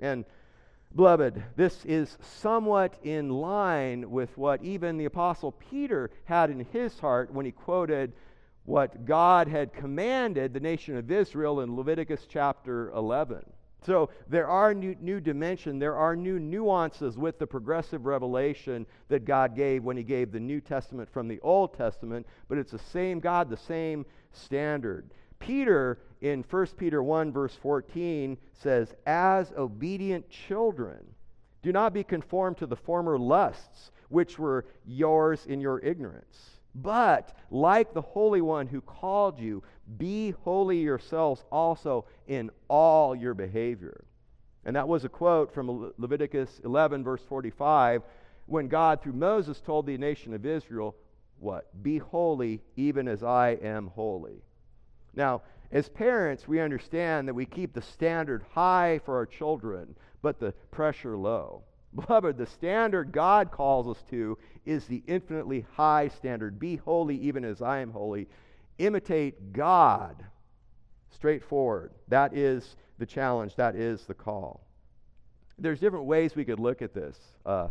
[0.00, 0.26] And
[0.94, 6.98] Beloved, this is somewhat in line with what even the Apostle Peter had in his
[6.98, 8.12] heart when he quoted
[8.70, 13.44] what God had commanded the nation of Israel in Leviticus chapter 11.
[13.84, 19.24] So there are new, new dimension, there are new nuances with the progressive revelation that
[19.24, 22.78] God gave when he gave the New Testament from the Old Testament, but it's the
[22.78, 25.10] same God, the same standard.
[25.40, 31.04] Peter in 1 Peter 1, verse 14, says, As obedient children,
[31.62, 36.59] do not be conformed to the former lusts which were yours in your ignorance.
[36.74, 39.62] But, like the Holy One who called you,
[39.98, 44.04] be holy yourselves also in all your behavior.
[44.64, 48.02] And that was a quote from Leviticus 11, verse 45,
[48.46, 50.94] when God, through Moses, told the nation of Israel,
[51.38, 51.82] What?
[51.82, 54.42] Be holy, even as I am holy.
[55.14, 60.38] Now, as parents, we understand that we keep the standard high for our children, but
[60.38, 61.62] the pressure low.
[61.94, 66.58] Beloved, the standard God calls us to is the infinitely high standard.
[66.58, 68.28] Be holy even as I am holy.
[68.78, 70.24] Imitate God.
[71.10, 71.92] Straightforward.
[72.08, 73.56] That is the challenge.
[73.56, 74.64] That is the call.
[75.58, 77.18] There's different ways we could look at this.
[77.44, 77.68] Uh,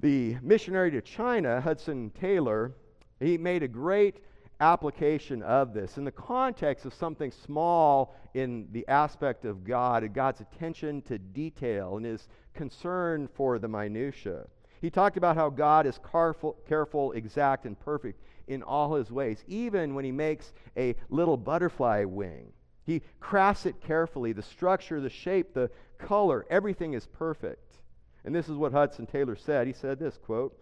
[0.00, 2.72] the missionary to China, Hudson Taylor,
[3.20, 4.16] he made a great
[4.60, 10.14] application of this in the context of something small in the aspect of God and
[10.14, 14.46] God's attention to detail and his concern for the minutia.
[14.80, 19.44] He talked about how God is careful, careful, exact, and perfect in all his ways,
[19.46, 22.52] even when he makes a little butterfly wing.
[22.84, 24.32] He crafts it carefully.
[24.32, 27.76] The structure, the shape, the color, everything is perfect.
[28.24, 29.66] And this is what Hudson Taylor said.
[29.66, 30.58] He said this quote,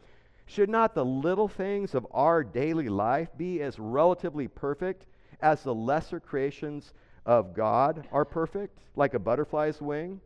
[0.46, 5.06] should not the little things of our daily life be as relatively perfect
[5.40, 6.94] as the lesser creations
[7.26, 10.20] of God are perfect, like a butterfly's wing?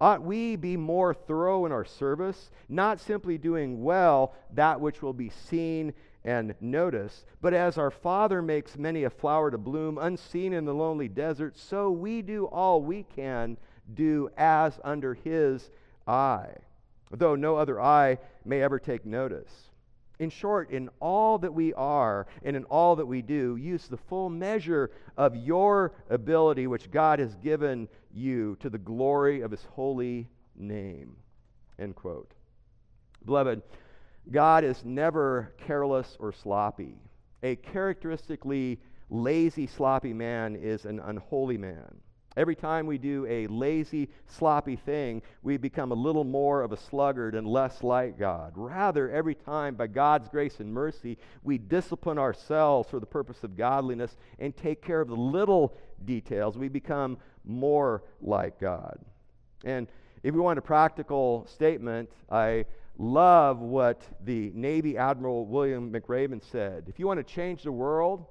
[0.00, 5.12] Ought we be more thorough in our service, not simply doing well that which will
[5.12, 5.92] be seen
[6.24, 10.74] and noticed, but as our Father makes many a flower to bloom unseen in the
[10.74, 13.56] lonely desert, so we do all we can
[13.94, 15.70] do as under His
[16.06, 16.54] eye
[17.12, 19.70] though no other eye may ever take notice.
[20.22, 23.96] In short, in all that we are and in all that we do, use the
[23.96, 29.64] full measure of your ability which God has given you to the glory of his
[29.64, 31.16] holy name.
[31.76, 32.34] End quote.
[33.26, 33.62] Beloved,
[34.30, 36.94] God is never careless or sloppy.
[37.42, 38.78] A characteristically
[39.10, 41.96] lazy, sloppy man is an unholy man.
[42.36, 46.76] Every time we do a lazy, sloppy thing, we become a little more of a
[46.76, 48.52] sluggard and less like God.
[48.56, 53.56] Rather, every time, by God's grace and mercy, we discipline ourselves for the purpose of
[53.56, 58.98] godliness and take care of the little details, we become more like God.
[59.64, 59.86] And
[60.22, 62.64] if we want a practical statement, I
[62.98, 66.84] love what the Navy Admiral William McRaven said.
[66.88, 68.26] If you want to change the world,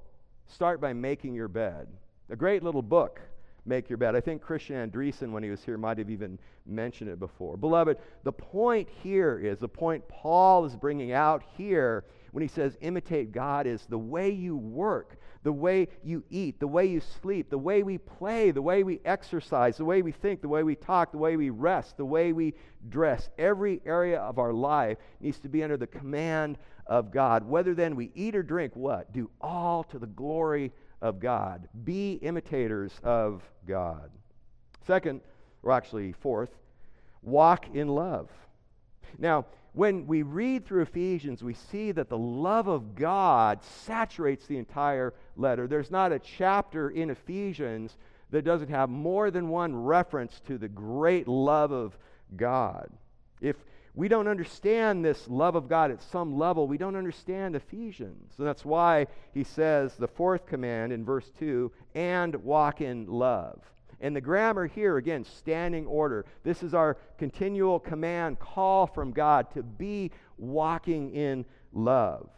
[0.47, 1.87] start by making your bed.
[2.29, 3.21] A great little book
[3.65, 4.15] make your bed.
[4.15, 7.57] I think Christian Andreessen, when he was here, might have even mentioned it before.
[7.57, 12.77] Beloved, the point here is the point Paul is bringing out here when he says
[12.81, 17.49] imitate God is the way you work, the way you eat, the way you sleep,
[17.49, 20.75] the way we play, the way we exercise, the way we think, the way we
[20.75, 22.53] talk, the way we rest, the way we
[22.89, 23.29] dress.
[23.37, 27.47] Every area of our life needs to be under the command of God.
[27.47, 29.11] Whether then we eat or drink, what?
[29.11, 31.67] Do all to the glory of God.
[31.83, 34.09] Be imitators of God.
[34.85, 35.21] Second,
[35.63, 36.51] or actually fourth,
[37.21, 38.29] walk in love.
[39.17, 44.57] Now, when we read through Ephesians, we see that the love of God saturates the
[44.57, 45.67] entire letter.
[45.67, 47.97] There's not a chapter in Ephesians
[48.31, 51.97] that doesn't have more than one reference to the great love of
[52.35, 52.89] God.
[53.39, 53.55] If
[53.93, 56.67] we don't understand this love of God at some level.
[56.67, 58.33] We don't understand Ephesians.
[58.37, 63.59] And that's why he says the fourth command in verse 2 and walk in love.
[63.99, 66.25] And the grammar here, again, standing order.
[66.43, 72.29] This is our continual command, call from God to be walking in love.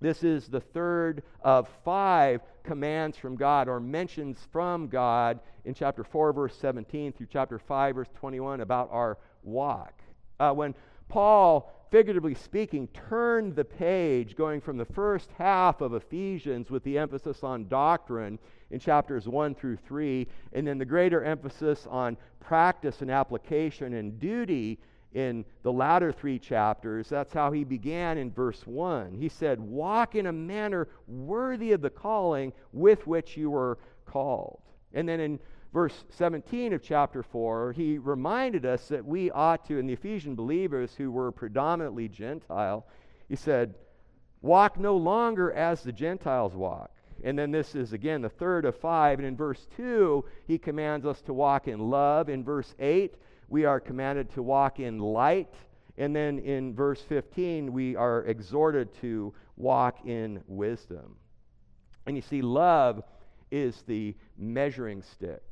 [0.00, 6.04] This is the third of five commands from God or mentions from God in chapter
[6.04, 10.03] 4, verse 17 through chapter 5, verse 21 about our walk
[10.40, 10.74] uh, when
[11.08, 16.98] Paul, figuratively speaking, turned the page, going from the first half of Ephesians with the
[16.98, 18.38] emphasis on doctrine
[18.70, 24.18] in chapters 1 through 3, and then the greater emphasis on practice and application and
[24.18, 24.78] duty
[25.14, 27.08] in the latter three chapters.
[27.08, 29.14] That's how he began in verse 1.
[29.14, 34.60] He said, Walk in a manner worthy of the calling with which you were called.
[34.92, 35.38] And then in
[35.74, 40.36] verse 17 of chapter 4, he reminded us that we ought to, in the Ephesian
[40.36, 42.86] believers who were predominantly Gentile,
[43.28, 43.74] he said,
[44.40, 46.90] Walk no longer as the Gentiles walk.
[47.24, 49.18] And then this is again the third of five.
[49.18, 52.28] And in verse 2, he commands us to walk in love.
[52.28, 53.14] In verse 8,
[53.48, 55.54] we are commanded to walk in light.
[55.96, 61.16] And then in verse 15, we are exhorted to walk in wisdom.
[62.06, 63.02] And you see, love
[63.50, 65.42] is the measuring stick.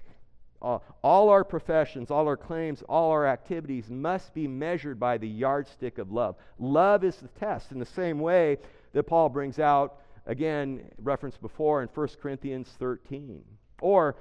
[0.63, 5.29] Uh, all our professions, all our claims, all our activities must be measured by the
[5.29, 6.37] yardstick of love.
[6.61, 8.57] Love is the test in the same way
[8.93, 13.43] that Paul brings out, again, referenced before in 1 Corinthians 13.
[13.81, 14.15] Or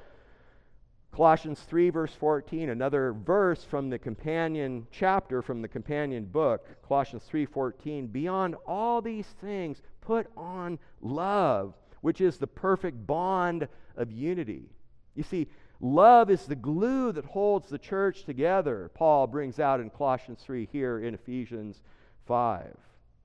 [1.11, 7.23] Colossians 3, verse 14, another verse from the companion chapter from the companion book, Colossians
[7.23, 8.07] 3 14.
[8.07, 14.69] Beyond all these things, put on love, which is the perfect bond of unity.
[15.13, 15.47] You see,
[15.81, 20.69] love is the glue that holds the church together, Paul brings out in Colossians 3
[20.71, 21.81] here in Ephesians
[22.27, 22.75] 5.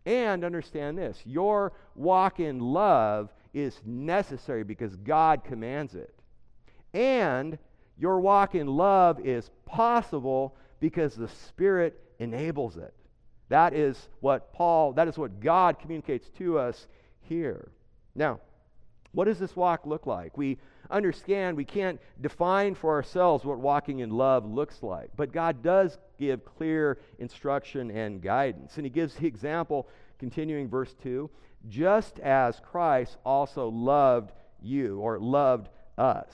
[0.07, 6.15] And understand this your walk in love is necessary because God commands it.
[6.95, 7.59] And
[7.99, 12.95] your walk in love is possible because the Spirit enables it.
[13.49, 16.87] That is what Paul, that is what God communicates to us
[17.23, 17.71] here.
[18.15, 18.41] Now,
[19.13, 20.37] what does this walk look like?
[20.37, 20.59] We
[20.91, 25.99] understand we can't define for ourselves what walking in love looks like, but God does
[26.19, 28.77] give clear instruction and guidance.
[28.77, 31.31] And He gives the example, continuing verse 2
[31.69, 35.69] just as Christ also loved you or loved
[35.99, 36.31] us.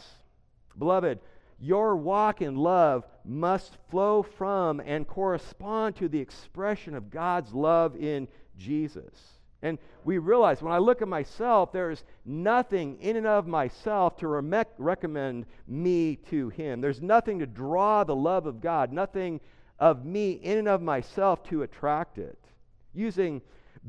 [0.78, 1.20] Beloved,
[1.58, 7.96] your walk in love must flow from and correspond to the expression of God's love
[7.96, 9.14] in Jesus.
[9.62, 14.16] And we realize when I look at myself, there is nothing in and of myself
[14.18, 16.80] to re- recommend me to Him.
[16.80, 19.40] There's nothing to draw the love of God, nothing
[19.78, 22.38] of me in and of myself to attract it.
[22.92, 23.40] Using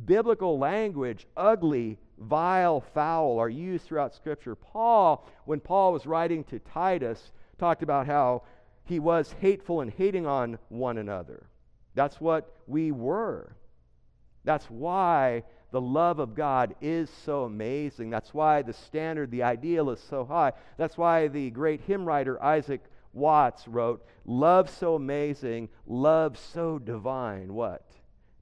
[0.06, 4.56] biblical language, ugly, vile, foul are used throughout Scripture.
[4.56, 8.44] Paul, when Paul was writing to Titus, talked about how
[8.86, 11.48] he was hateful and hating on one another.
[11.96, 13.56] That's what we were.
[14.44, 18.12] That's why the love of God is so amazing.
[18.12, 20.54] That's why the standard, the ideal is so high.
[20.78, 22.82] That's why the great hymn writer Isaac
[23.12, 27.56] Watts wrote, Love so amazing, love so divine.
[27.56, 27.88] What?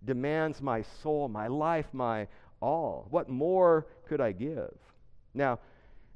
[0.04, 2.28] Demands my soul, my life, my
[2.60, 3.08] all.
[3.12, 4.74] What more could I give?
[5.34, 5.60] Now,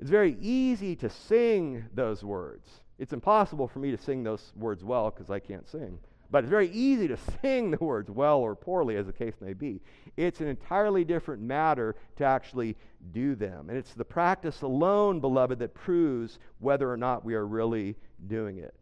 [0.01, 2.67] it's very easy to sing those words.
[2.99, 5.97] It's impossible for me to sing those words well because I can't sing.
[6.31, 9.53] But it's very easy to sing the words well or poorly, as the case may
[9.53, 9.81] be.
[10.17, 12.75] It's an entirely different matter to actually
[13.11, 13.69] do them.
[13.69, 17.95] And it's the practice alone, beloved, that proves whether or not we are really
[18.27, 18.75] doing it.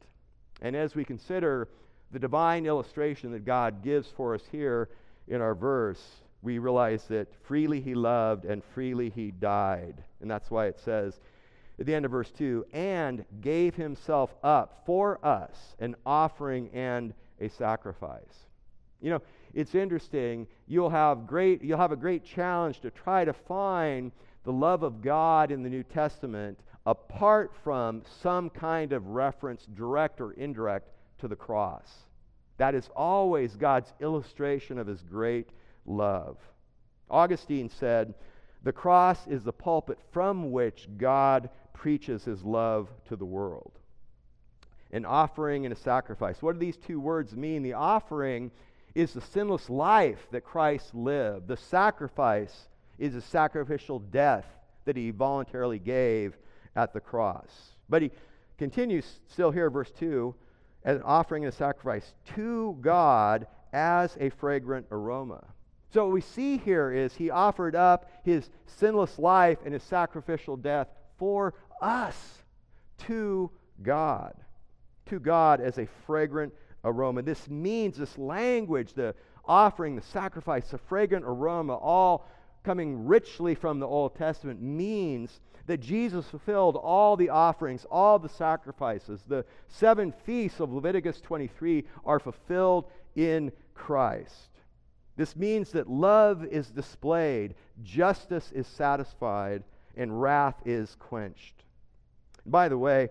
[0.62, 1.69] And as we consider
[2.12, 4.89] the divine illustration that God gives for us here
[5.27, 6.01] in our verse,
[6.41, 10.03] we realize that freely he loved and freely he died.
[10.21, 11.19] And that's why it says,
[11.79, 17.13] at the end of verse 2 and gave himself up for us an offering and
[17.43, 18.47] a sacrifice.
[19.01, 19.21] You know
[19.53, 20.47] it's interesting.
[20.67, 24.12] You'll have great you'll have a great challenge to try to find
[24.43, 30.19] the love of god in the new testament apart from some kind of reference direct
[30.19, 31.89] or indirect to the cross.
[32.58, 35.49] That is always god's illustration of his great
[35.86, 36.38] love.
[37.10, 38.13] Augustine said
[38.63, 43.73] the cross is the pulpit from which god preaches his love to the world.
[44.93, 46.41] An offering and a sacrifice.
[46.41, 47.63] What do these two words mean?
[47.63, 48.51] The offering
[48.95, 54.45] is the sinless life that Christ lived, the sacrifice is a sacrificial death
[54.86, 56.38] that he voluntarily gave
[56.75, 57.49] at the cross.
[57.89, 58.12] But he
[58.58, 60.34] continues still here, verse 2
[60.86, 65.43] as an offering and a sacrifice to God as a fragrant aroma.
[65.93, 70.58] So, what we see here is he offered up his sinless life and his sacrificial
[70.58, 72.15] death for us
[73.06, 73.51] to
[73.82, 74.34] God,
[75.07, 77.21] to God as a fragrant aroma.
[77.21, 82.27] This means this language, the offering, the sacrifice, the fragrant aroma, all
[82.63, 88.29] coming richly from the Old Testament, means that Jesus fulfilled all the offerings, all the
[88.29, 89.21] sacrifices.
[89.27, 92.85] The seven feasts of Leviticus 23 are fulfilled
[93.15, 94.49] in Christ.
[95.15, 99.63] This means that love is displayed, justice is satisfied,
[99.95, 101.63] and wrath is quenched.
[102.45, 103.10] By the way,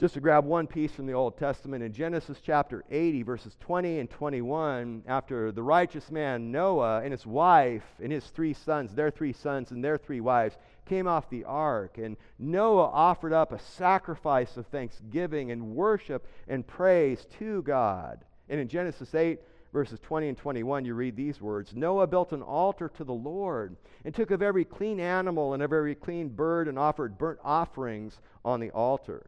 [0.00, 3.98] Just to grab one piece from the Old Testament, in Genesis chapter 80, verses 20
[3.98, 9.10] and 21, after the righteous man Noah and his wife and his three sons, their
[9.10, 13.58] three sons and their three wives, came off the ark, and Noah offered up a
[13.58, 18.24] sacrifice of thanksgiving and worship and praise to God.
[18.48, 19.38] And in Genesis 8,
[19.70, 23.76] verses 20 and 21, you read these words Noah built an altar to the Lord
[24.06, 28.18] and took of every clean animal and of every clean bird and offered burnt offerings
[28.46, 29.26] on the altar.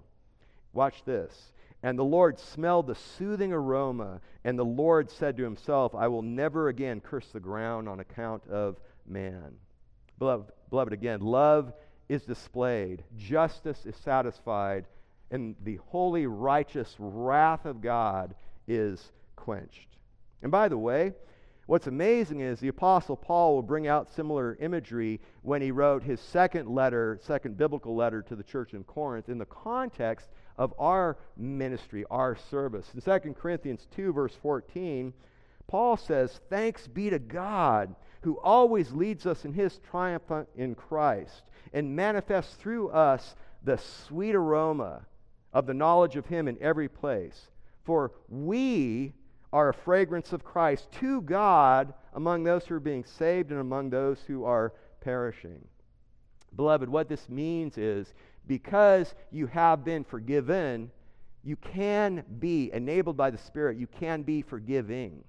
[0.73, 1.53] Watch this.
[1.83, 6.23] And the Lord smelled the soothing aroma, and the Lord said to himself, I will
[6.23, 9.55] never again curse the ground on account of man.
[10.19, 11.73] Beloved, beloved again, love
[12.09, 14.87] is displayed, justice is satisfied,
[15.31, 18.35] and the holy, righteous wrath of God
[18.69, 19.89] is quenched.
[20.43, 21.13] And by the way,
[21.67, 26.21] What's amazing is the Apostle Paul will bring out similar imagery when he wrote his
[26.21, 30.29] second letter, second biblical letter to the church in Corinth, in the context
[30.59, 32.91] of our ministry, our service.
[32.95, 35.13] In 2 Corinthians 2, verse 14,
[35.67, 41.43] Paul says, Thanks be to God who always leads us in his triumph in Christ
[41.73, 43.35] and manifests through us
[43.65, 45.03] the sweet aroma
[45.53, 47.49] of the knowledge of him in every place.
[47.85, 49.13] For we
[49.53, 53.91] are a fragrance of Christ to God among those who are being saved and among
[53.91, 55.67] those who are perishing.
[56.55, 58.13] Beloved, what this means is
[58.47, 60.91] because you have been forgiven,
[61.45, 65.25] you can be enabled by the Spirit, you can be forgiving.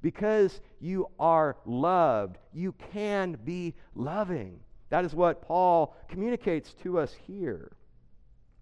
[0.00, 4.60] Because you are loved, you can be loving.
[4.90, 7.72] That is what Paul communicates to us here.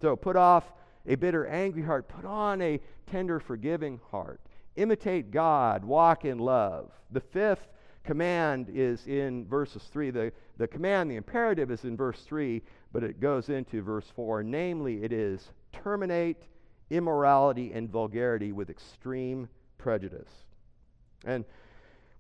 [0.01, 0.64] So put off
[1.07, 4.40] a bitter, angry heart, put on a tender, forgiving heart.
[4.76, 6.90] Imitate God, walk in love.
[7.11, 7.68] The fifth
[8.05, 10.11] command is in verses 3.
[10.11, 12.62] The, the command, the imperative is in verse 3,
[12.97, 14.42] but it goes into verse 4.
[14.42, 16.44] Namely, it is terminate
[16.88, 20.30] immorality and vulgarity with extreme prejudice.
[21.26, 21.44] And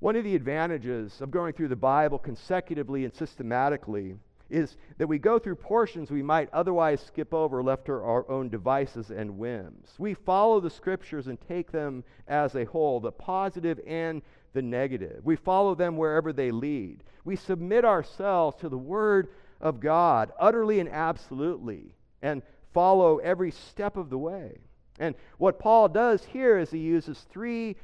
[0.00, 4.16] one of the advantages of going through the Bible consecutively and systematically
[4.50, 8.50] is that we go through portions we might otherwise skip over left to our own
[8.50, 9.94] devices and whims.
[9.96, 14.20] We follow the scriptures and take them as a whole, the positive and
[14.52, 15.22] the negative.
[15.24, 17.02] We follow them wherever they lead.
[17.24, 19.28] We submit ourselves to the Word
[19.60, 22.42] of God utterly and absolutely and
[22.72, 24.58] follow every step of the way.
[24.98, 27.76] And what Paul does here is he uses three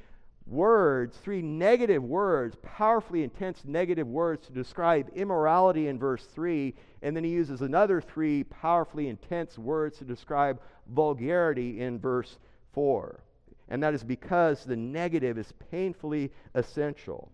[0.47, 7.17] words, three negative words, powerfully intense negative words to describe immorality in verse 3, and
[7.17, 12.39] then he uses another three powerfully intense words to describe vulgarity in verse
[12.73, 13.21] 4.
[13.69, 17.31] And that is because the negative is painfully essential.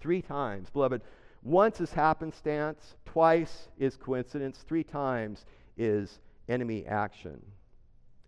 [0.00, 1.02] Three times, beloved,
[1.44, 5.44] once is happenstance, twice is coincidence, three times
[5.76, 6.18] is
[6.48, 7.40] enemy action.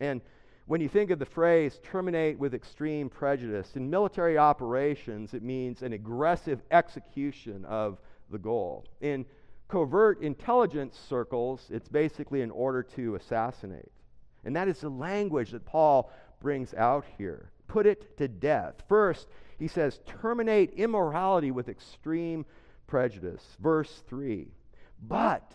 [0.00, 0.20] And
[0.66, 5.82] when you think of the phrase terminate with extreme prejudice, in military operations, it means
[5.82, 7.98] an aggressive execution of
[8.30, 8.84] the goal.
[9.00, 9.24] In
[9.68, 13.92] covert intelligence circles, it's basically an order to assassinate.
[14.44, 17.50] And that is the language that Paul brings out here.
[17.66, 18.74] Put it to death.
[18.88, 22.44] First, he says, terminate immorality with extreme
[22.86, 23.44] prejudice.
[23.60, 24.48] Verse 3.
[25.08, 25.52] But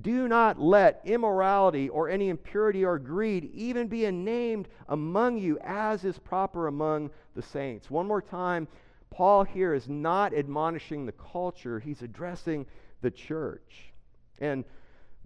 [0.00, 6.04] do not let immorality or any impurity or greed even be named among you as
[6.04, 7.90] is proper among the saints.
[7.90, 8.68] One more time,
[9.10, 12.66] Paul here is not admonishing the culture, he's addressing
[13.02, 13.92] the church.
[14.38, 14.64] And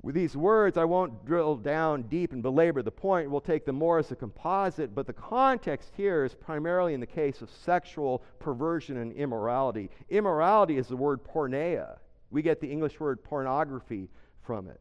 [0.02, 3.30] with these words, I won't drill down deep and belabor the point.
[3.30, 7.06] We'll take them more as a composite, but the context here is primarily in the
[7.06, 9.90] case of sexual perversion and immorality.
[10.08, 11.96] Immorality is the word porneia.
[12.30, 14.08] We get the English word pornography
[14.42, 14.80] from it.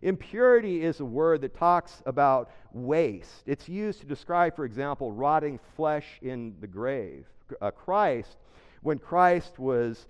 [0.00, 3.42] Impurity is a word that talks about waste.
[3.46, 7.26] It's used to describe, for example, rotting flesh in the grave.
[7.60, 8.38] Uh, Christ,
[8.80, 10.06] when Christ was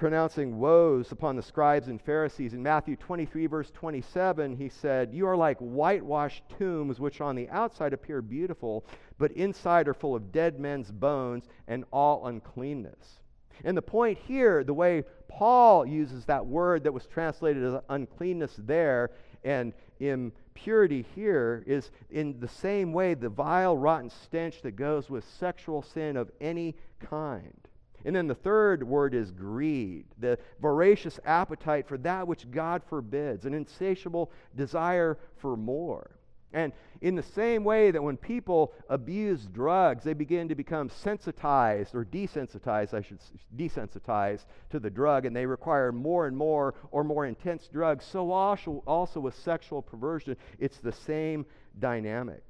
[0.00, 5.26] pronouncing woes upon the scribes and Pharisees in Matthew 23, verse 27, he said, You
[5.26, 8.86] are like whitewashed tombs, which on the outside appear beautiful,
[9.18, 13.20] but inside are full of dead men's bones and all uncleanness.
[13.62, 18.54] And the point here, the way Paul uses that word that was translated as uncleanness
[18.56, 19.10] there
[19.44, 25.28] and impurity here, is in the same way the vile, rotten stench that goes with
[25.28, 27.68] sexual sin of any kind.
[28.04, 33.44] And then the third word is greed, the voracious appetite for that which God forbids,
[33.44, 36.10] an insatiable desire for more.
[36.52, 41.94] And in the same way that when people abuse drugs, they begin to become sensitized
[41.94, 43.20] or desensitized, I should
[43.56, 48.04] desensitized to the drug, and they require more and more or more intense drugs.
[48.04, 51.46] So also, also with sexual perversion, it's the same
[51.78, 52.42] dynamics.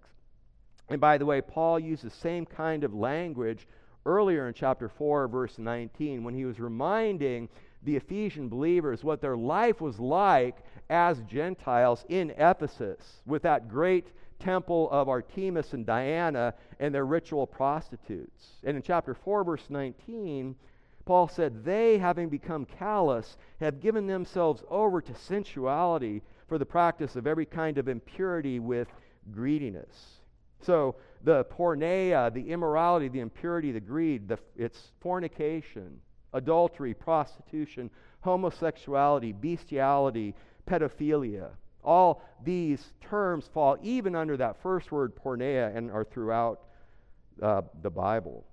[0.89, 3.69] And by the way, Paul used the same kind of language
[4.07, 7.49] earlier in chapter 4, verse 19, when he was reminding
[7.83, 14.09] the Ephesian believers what their life was like as Gentiles in Ephesus with that great
[14.39, 18.59] temple of Artemis and Diana and their ritual prostitutes.
[18.65, 20.57] And in chapter 4, verse 19,
[21.05, 27.17] Paul said, They, having become callous, have given themselves over to sensuality for the practice
[27.17, 28.89] of every kind of impurity with
[29.33, 30.20] greediness.
[30.63, 36.01] So the porneia, the immorality, the impurity, the greed, the, it's fornication,
[36.33, 37.91] adultery, prostitution,
[38.21, 40.35] homosexuality, bestiality,
[40.69, 41.51] pedophilia.
[41.83, 46.61] All these terms fall even under that first word, porneia, and are throughout
[47.43, 48.45] uh, the Bible.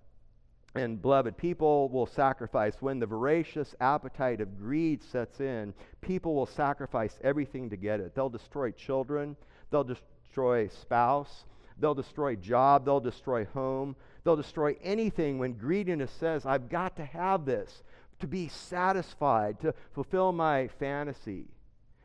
[0.75, 5.73] And beloved, people will sacrifice when the voracious appetite of greed sets in.
[6.01, 8.13] People will sacrifice everything to get it.
[8.13, 9.35] They'll destroy children,
[9.71, 11.45] they'll destroy spouse,
[11.79, 17.05] they'll destroy job, they'll destroy home, they'll destroy anything when greediness says, I've got to
[17.05, 17.83] have this
[18.19, 21.45] to be satisfied, to fulfill my fantasy.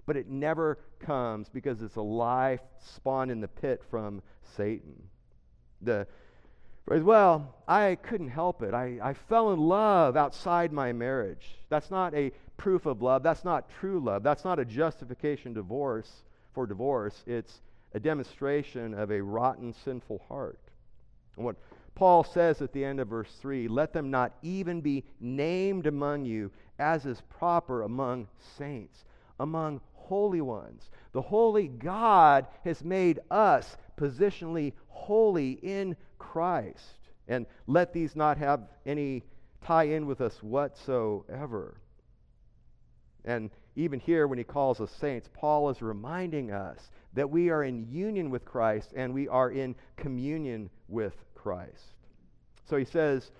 [0.04, 4.22] But it never comes because it's a lie spawned in the pit from
[4.56, 4.94] Satan.
[5.80, 6.06] The
[6.90, 8.74] as well, I couldn't help it.
[8.74, 11.56] I, I fell in love outside my marriage.
[11.68, 13.22] That's not a proof of love.
[13.22, 14.22] That's not true love.
[14.22, 17.22] That's not a justification divorce for divorce.
[17.26, 17.60] It's
[17.94, 20.58] a demonstration of a rotten, sinful heart.
[21.36, 21.56] And what
[21.94, 26.24] Paul says at the end of verse 3 let them not even be named among
[26.24, 29.04] you as is proper among saints,
[29.38, 30.90] among holy ones.
[31.12, 36.98] The holy God has made us positionally holy in Christ.
[37.28, 39.22] And let these not have any
[39.64, 41.76] tie in with us whatsoever.
[43.24, 47.64] And even here, when he calls us saints, Paul is reminding us that we are
[47.64, 51.94] in union with Christ and we are in communion with Christ.
[52.68, 53.30] So he says,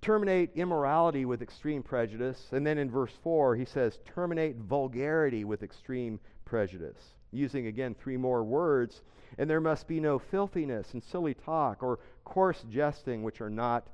[0.00, 2.48] terminate immorality with extreme prejudice.
[2.52, 7.14] And then in verse 4, he says, terminate vulgarity with extreme prejudice.
[7.30, 9.02] Using again three more words.
[9.38, 13.88] And there must be no filthiness and silly talk or coarse jesting, which are not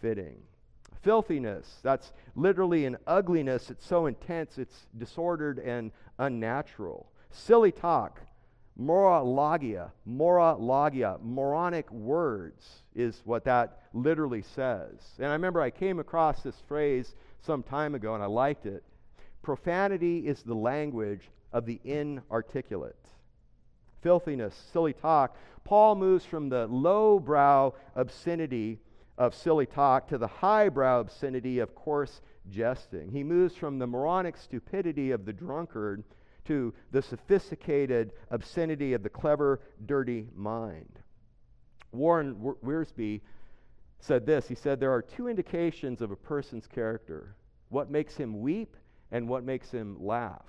[0.00, 0.42] fitting.
[1.02, 3.70] Filthiness, that's literally an ugliness.
[3.70, 7.10] It's so intense, it's disordered and unnatural.
[7.30, 8.20] Silly talk,
[8.76, 14.94] morologia, morologia, moronic words is what that literally says.
[15.18, 18.84] And I remember I came across this phrase some time ago and I liked it.
[19.42, 22.94] Profanity is the language of the inarticulate.
[24.02, 25.36] Filthiness, silly talk.
[25.64, 28.78] Paul moves from the lowbrow obscenity
[29.18, 33.10] of silly talk to the highbrow obscenity of coarse jesting.
[33.10, 36.04] He moves from the moronic stupidity of the drunkard
[36.44, 40.98] to the sophisticated obscenity of the clever, dirty mind.
[41.92, 42.34] Warren
[42.64, 43.20] Wiersbe
[44.00, 47.36] said this He said, There are two indications of a person's character
[47.68, 48.76] what makes him weep
[49.10, 50.44] and what makes him laugh.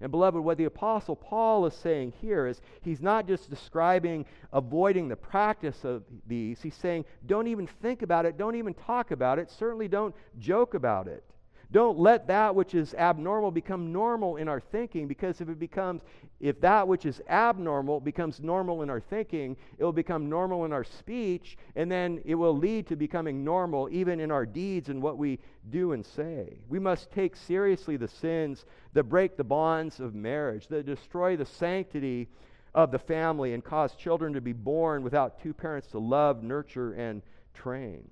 [0.00, 5.08] And, beloved, what the Apostle Paul is saying here is he's not just describing avoiding
[5.08, 9.38] the practice of these, he's saying don't even think about it, don't even talk about
[9.38, 11.24] it, certainly don't joke about it.
[11.70, 16.00] Don't let that which is abnormal become normal in our thinking because if it becomes
[16.40, 20.72] if that which is abnormal becomes normal in our thinking, it will become normal in
[20.72, 25.02] our speech and then it will lead to becoming normal even in our deeds and
[25.02, 25.38] what we
[25.68, 26.58] do and say.
[26.68, 28.64] We must take seriously the sins
[28.94, 32.28] that break the bonds of marriage, that destroy the sanctity
[32.74, 36.94] of the family and cause children to be born without two parents to love, nurture
[36.94, 37.20] and
[37.52, 38.08] train.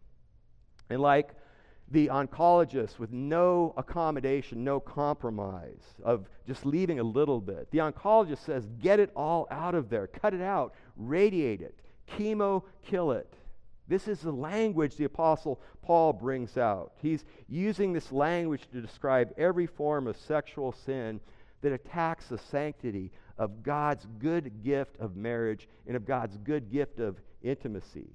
[0.91, 1.31] And like
[1.91, 7.71] the oncologist with no accommodation, no compromise of just leaving a little bit.
[7.71, 11.79] The oncologist says, get it all out of there, cut it out, radiate it,
[12.09, 13.33] chemo, kill it.
[13.89, 16.93] This is the language the Apostle Paul brings out.
[17.01, 21.21] He's using this language to describe every form of sexual sin
[21.63, 26.99] that attacks the sanctity of God's good gift of marriage and of God's good gift
[26.99, 28.09] of intimacy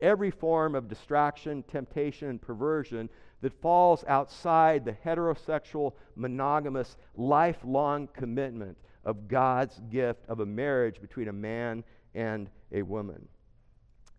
[0.00, 3.08] every form of distraction, temptation, and perversion
[3.40, 11.28] that falls outside the heterosexual, monogamous, lifelong commitment of God's gift of a marriage between
[11.28, 11.84] a man
[12.14, 13.28] and a woman.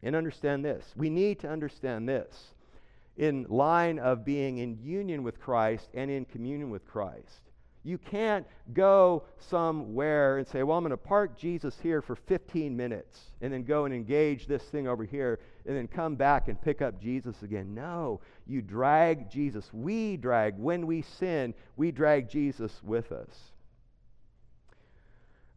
[0.03, 0.93] And understand this.
[0.95, 2.53] We need to understand this
[3.17, 7.41] in line of being in union with Christ and in communion with Christ.
[7.83, 12.75] You can't go somewhere and say, well, I'm going to park Jesus here for 15
[12.75, 16.61] minutes and then go and engage this thing over here and then come back and
[16.61, 17.73] pick up Jesus again.
[17.73, 19.69] No, you drag Jesus.
[19.71, 23.51] We drag, when we sin, we drag Jesus with us.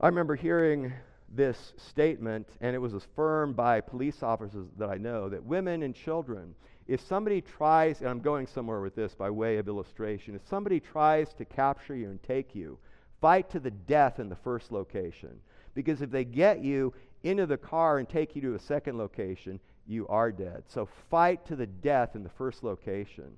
[0.01, 0.93] I remember hearing
[1.33, 5.95] this statement, and it was affirmed by police officers that I know that women and
[5.95, 6.55] children
[6.91, 10.81] if somebody tries, and I'm going somewhere with this by way of illustration, if somebody
[10.81, 12.79] tries to capture you and take you,
[13.21, 15.41] fight to the death in the first location.
[15.73, 19.61] Because if they get you into the car and take you to a second location,
[19.87, 20.65] you are dead.
[20.67, 23.37] So fight to the death in the first location.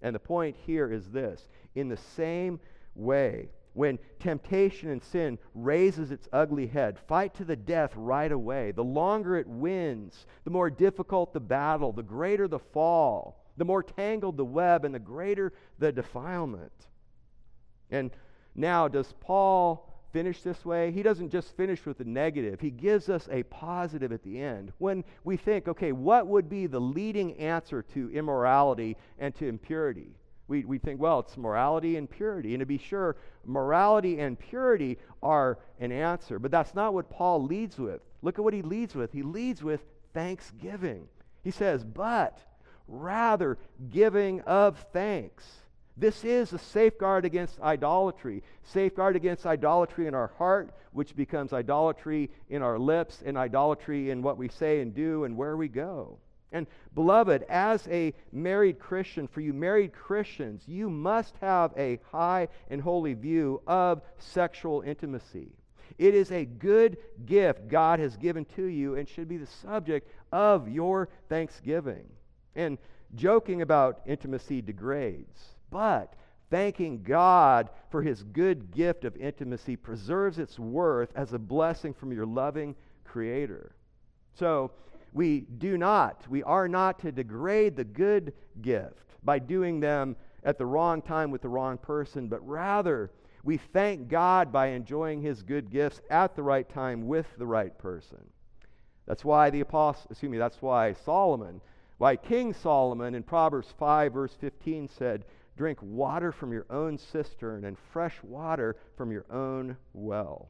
[0.00, 2.60] And the point here is this in the same
[2.94, 8.72] way, when temptation and sin raises its ugly head, fight to the death right away.
[8.72, 13.82] The longer it wins, the more difficult the battle, the greater the fall, the more
[13.82, 16.72] tangled the web, and the greater the defilement.
[17.90, 18.10] And
[18.54, 20.90] now, does Paul finish this way?
[20.92, 24.72] He doesn't just finish with the negative, he gives us a positive at the end.
[24.78, 30.16] When we think, okay, what would be the leading answer to immorality and to impurity?
[30.48, 32.54] We, we think, well, it's morality and purity.
[32.54, 36.38] And to be sure, morality and purity are an answer.
[36.38, 38.00] But that's not what Paul leads with.
[38.22, 39.12] Look at what he leads with.
[39.12, 39.80] He leads with
[40.14, 41.08] thanksgiving.
[41.42, 42.38] He says, but
[42.88, 43.58] rather
[43.90, 45.44] giving of thanks.
[45.96, 48.42] This is a safeguard against idolatry.
[48.62, 54.22] Safeguard against idolatry in our heart, which becomes idolatry in our lips, and idolatry in
[54.22, 56.18] what we say and do and where we go.
[56.52, 62.48] And beloved, as a married Christian, for you married Christians, you must have a high
[62.70, 65.52] and holy view of sexual intimacy.
[65.98, 70.08] It is a good gift God has given to you and should be the subject
[70.30, 72.08] of your thanksgiving.
[72.54, 72.78] And
[73.14, 76.14] joking about intimacy degrades, but
[76.50, 82.12] thanking God for his good gift of intimacy preserves its worth as a blessing from
[82.12, 82.74] your loving
[83.04, 83.74] Creator.
[84.34, 84.70] So,
[85.12, 90.58] we do not, we are not to degrade the good gift by doing them at
[90.58, 93.10] the wrong time with the wrong person, but rather
[93.44, 97.76] we thank God by enjoying his good gifts at the right time with the right
[97.76, 98.24] person.
[99.06, 101.60] That's why the apostle, excuse me, that's why Solomon,
[101.98, 105.24] why King Solomon in Proverbs 5 verse 15 said,
[105.56, 110.48] "Drink water from your own cistern and fresh water from your own well."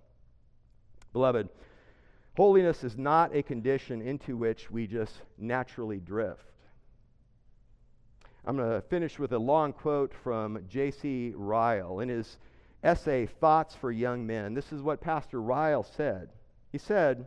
[1.12, 1.48] Beloved,
[2.36, 6.46] Holiness is not a condition into which we just naturally drift.
[8.44, 11.32] I'm going to finish with a long quote from J.C.
[11.36, 12.38] Ryle in his
[12.82, 14.54] essay, Thoughts for Young Men.
[14.54, 16.30] This is what Pastor Ryle said.
[16.72, 17.26] He said,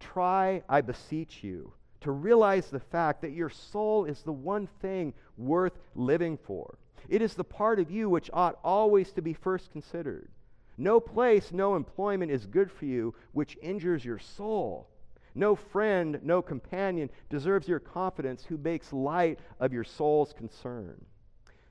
[0.00, 5.14] Try, I beseech you, to realize the fact that your soul is the one thing
[5.38, 6.76] worth living for.
[7.08, 10.28] It is the part of you which ought always to be first considered.
[10.82, 14.88] No place, no employment is good for you which injures your soul.
[15.32, 21.04] No friend, no companion deserves your confidence who makes light of your soul's concern.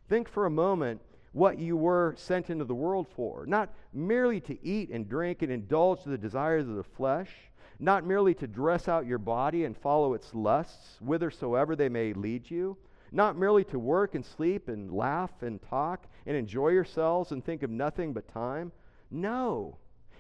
[0.07, 1.01] Think for a moment
[1.33, 5.51] what you were sent into the world for not merely to eat and drink and
[5.51, 7.31] indulge the desires of the flesh,
[7.79, 12.49] not merely to dress out your body and follow its lusts, whithersoever they may lead
[12.49, 12.77] you,
[13.11, 17.61] not merely to work and sleep and laugh and talk and enjoy yourselves and think
[17.61, 18.71] of nothing but time
[19.11, 19.77] no.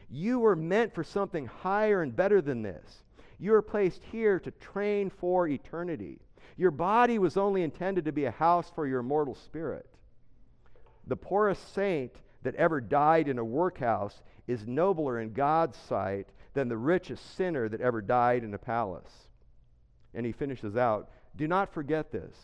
[0.09, 3.03] You were meant for something higher and better than this.
[3.39, 6.19] You were placed here to train for eternity.
[6.57, 9.87] Your body was only intended to be a house for your immortal spirit.
[11.07, 12.11] The poorest saint
[12.43, 17.69] that ever died in a workhouse is nobler in God's sight than the richest sinner
[17.69, 19.27] that ever died in a palace.
[20.13, 22.35] And he finishes out Do not forget this.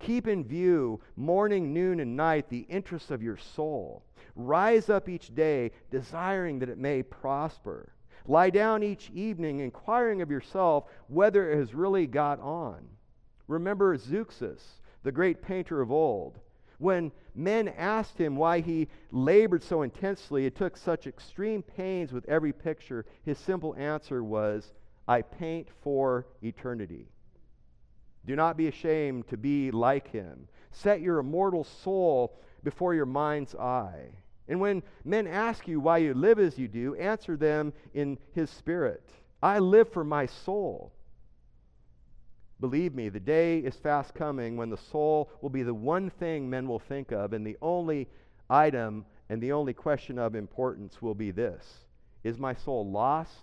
[0.00, 4.02] Keep in view, morning, noon, and night, the interests of your soul.
[4.34, 7.92] Rise up each day, desiring that it may prosper.
[8.26, 12.88] Lie down each evening, inquiring of yourself whether it has really got on.
[13.46, 16.38] Remember Zeuxis, the great painter of old.
[16.78, 22.26] When men asked him why he labored so intensely, it took such extreme pains with
[22.26, 24.72] every picture, his simple answer was,
[25.06, 27.08] I paint for eternity.
[28.30, 30.46] Do not be ashamed to be like him.
[30.70, 34.06] Set your immortal soul before your mind's eye.
[34.46, 38.48] And when men ask you why you live as you do, answer them in his
[38.48, 39.02] spirit.
[39.42, 40.92] I live for my soul.
[42.60, 46.48] Believe me, the day is fast coming when the soul will be the one thing
[46.48, 48.06] men will think of, and the only
[48.48, 51.66] item and the only question of importance will be this
[52.22, 53.42] Is my soul lost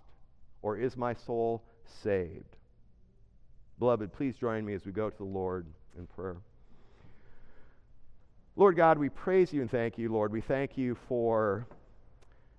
[0.62, 2.56] or is my soul saved?
[3.80, 5.66] Beloved, please join me as we go to the Lord
[5.98, 6.38] in prayer.
[8.56, 10.32] Lord God, we praise you and thank you, Lord.
[10.32, 11.68] We thank you for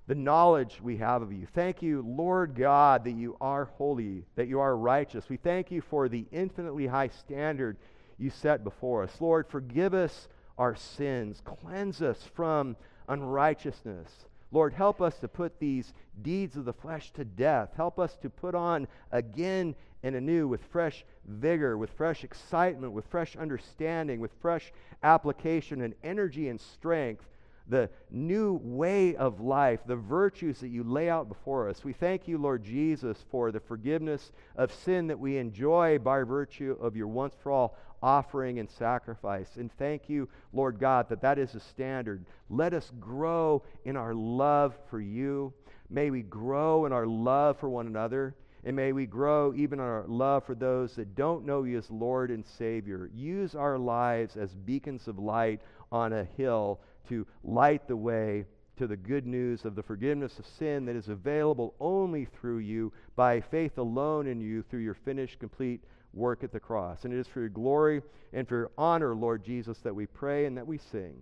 [0.07, 1.47] the knowledge we have of you.
[1.55, 5.29] Thank you, Lord God, that you are holy, that you are righteous.
[5.29, 7.77] We thank you for the infinitely high standard
[8.17, 9.21] you set before us.
[9.21, 12.77] Lord, forgive us our sins, cleanse us from
[13.09, 14.09] unrighteousness.
[14.51, 15.93] Lord, help us to put these
[16.23, 17.71] deeds of the flesh to death.
[17.77, 23.07] Help us to put on again and anew with fresh vigor, with fresh excitement, with
[23.07, 24.73] fresh understanding, with fresh
[25.03, 27.25] application and energy and strength
[27.69, 31.85] the new way of life, the virtues that you lay out before us.
[31.85, 36.77] We thank you, Lord Jesus, for the forgiveness of sin that we enjoy by virtue
[36.81, 39.57] of your once for all offering and sacrifice.
[39.57, 42.25] And thank you, Lord God, that that is a standard.
[42.49, 45.53] Let us grow in our love for you.
[45.91, 48.35] May we grow in our love for one another.
[48.69, 52.31] And may we grow even our love for those that don't know you as Lord
[52.31, 53.09] and Savior.
[53.15, 58.45] Use our lives as beacons of light on a hill to light the way
[58.77, 62.93] to the good news of the forgiveness of sin that is available only through you
[63.17, 67.07] by faith alone in you through your finished, complete work at the cross.
[67.07, 68.03] And it is for your glory
[68.35, 71.17] and for your honor, Lord Jesus, that we pray and that we sing.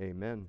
[0.00, 0.48] Amen.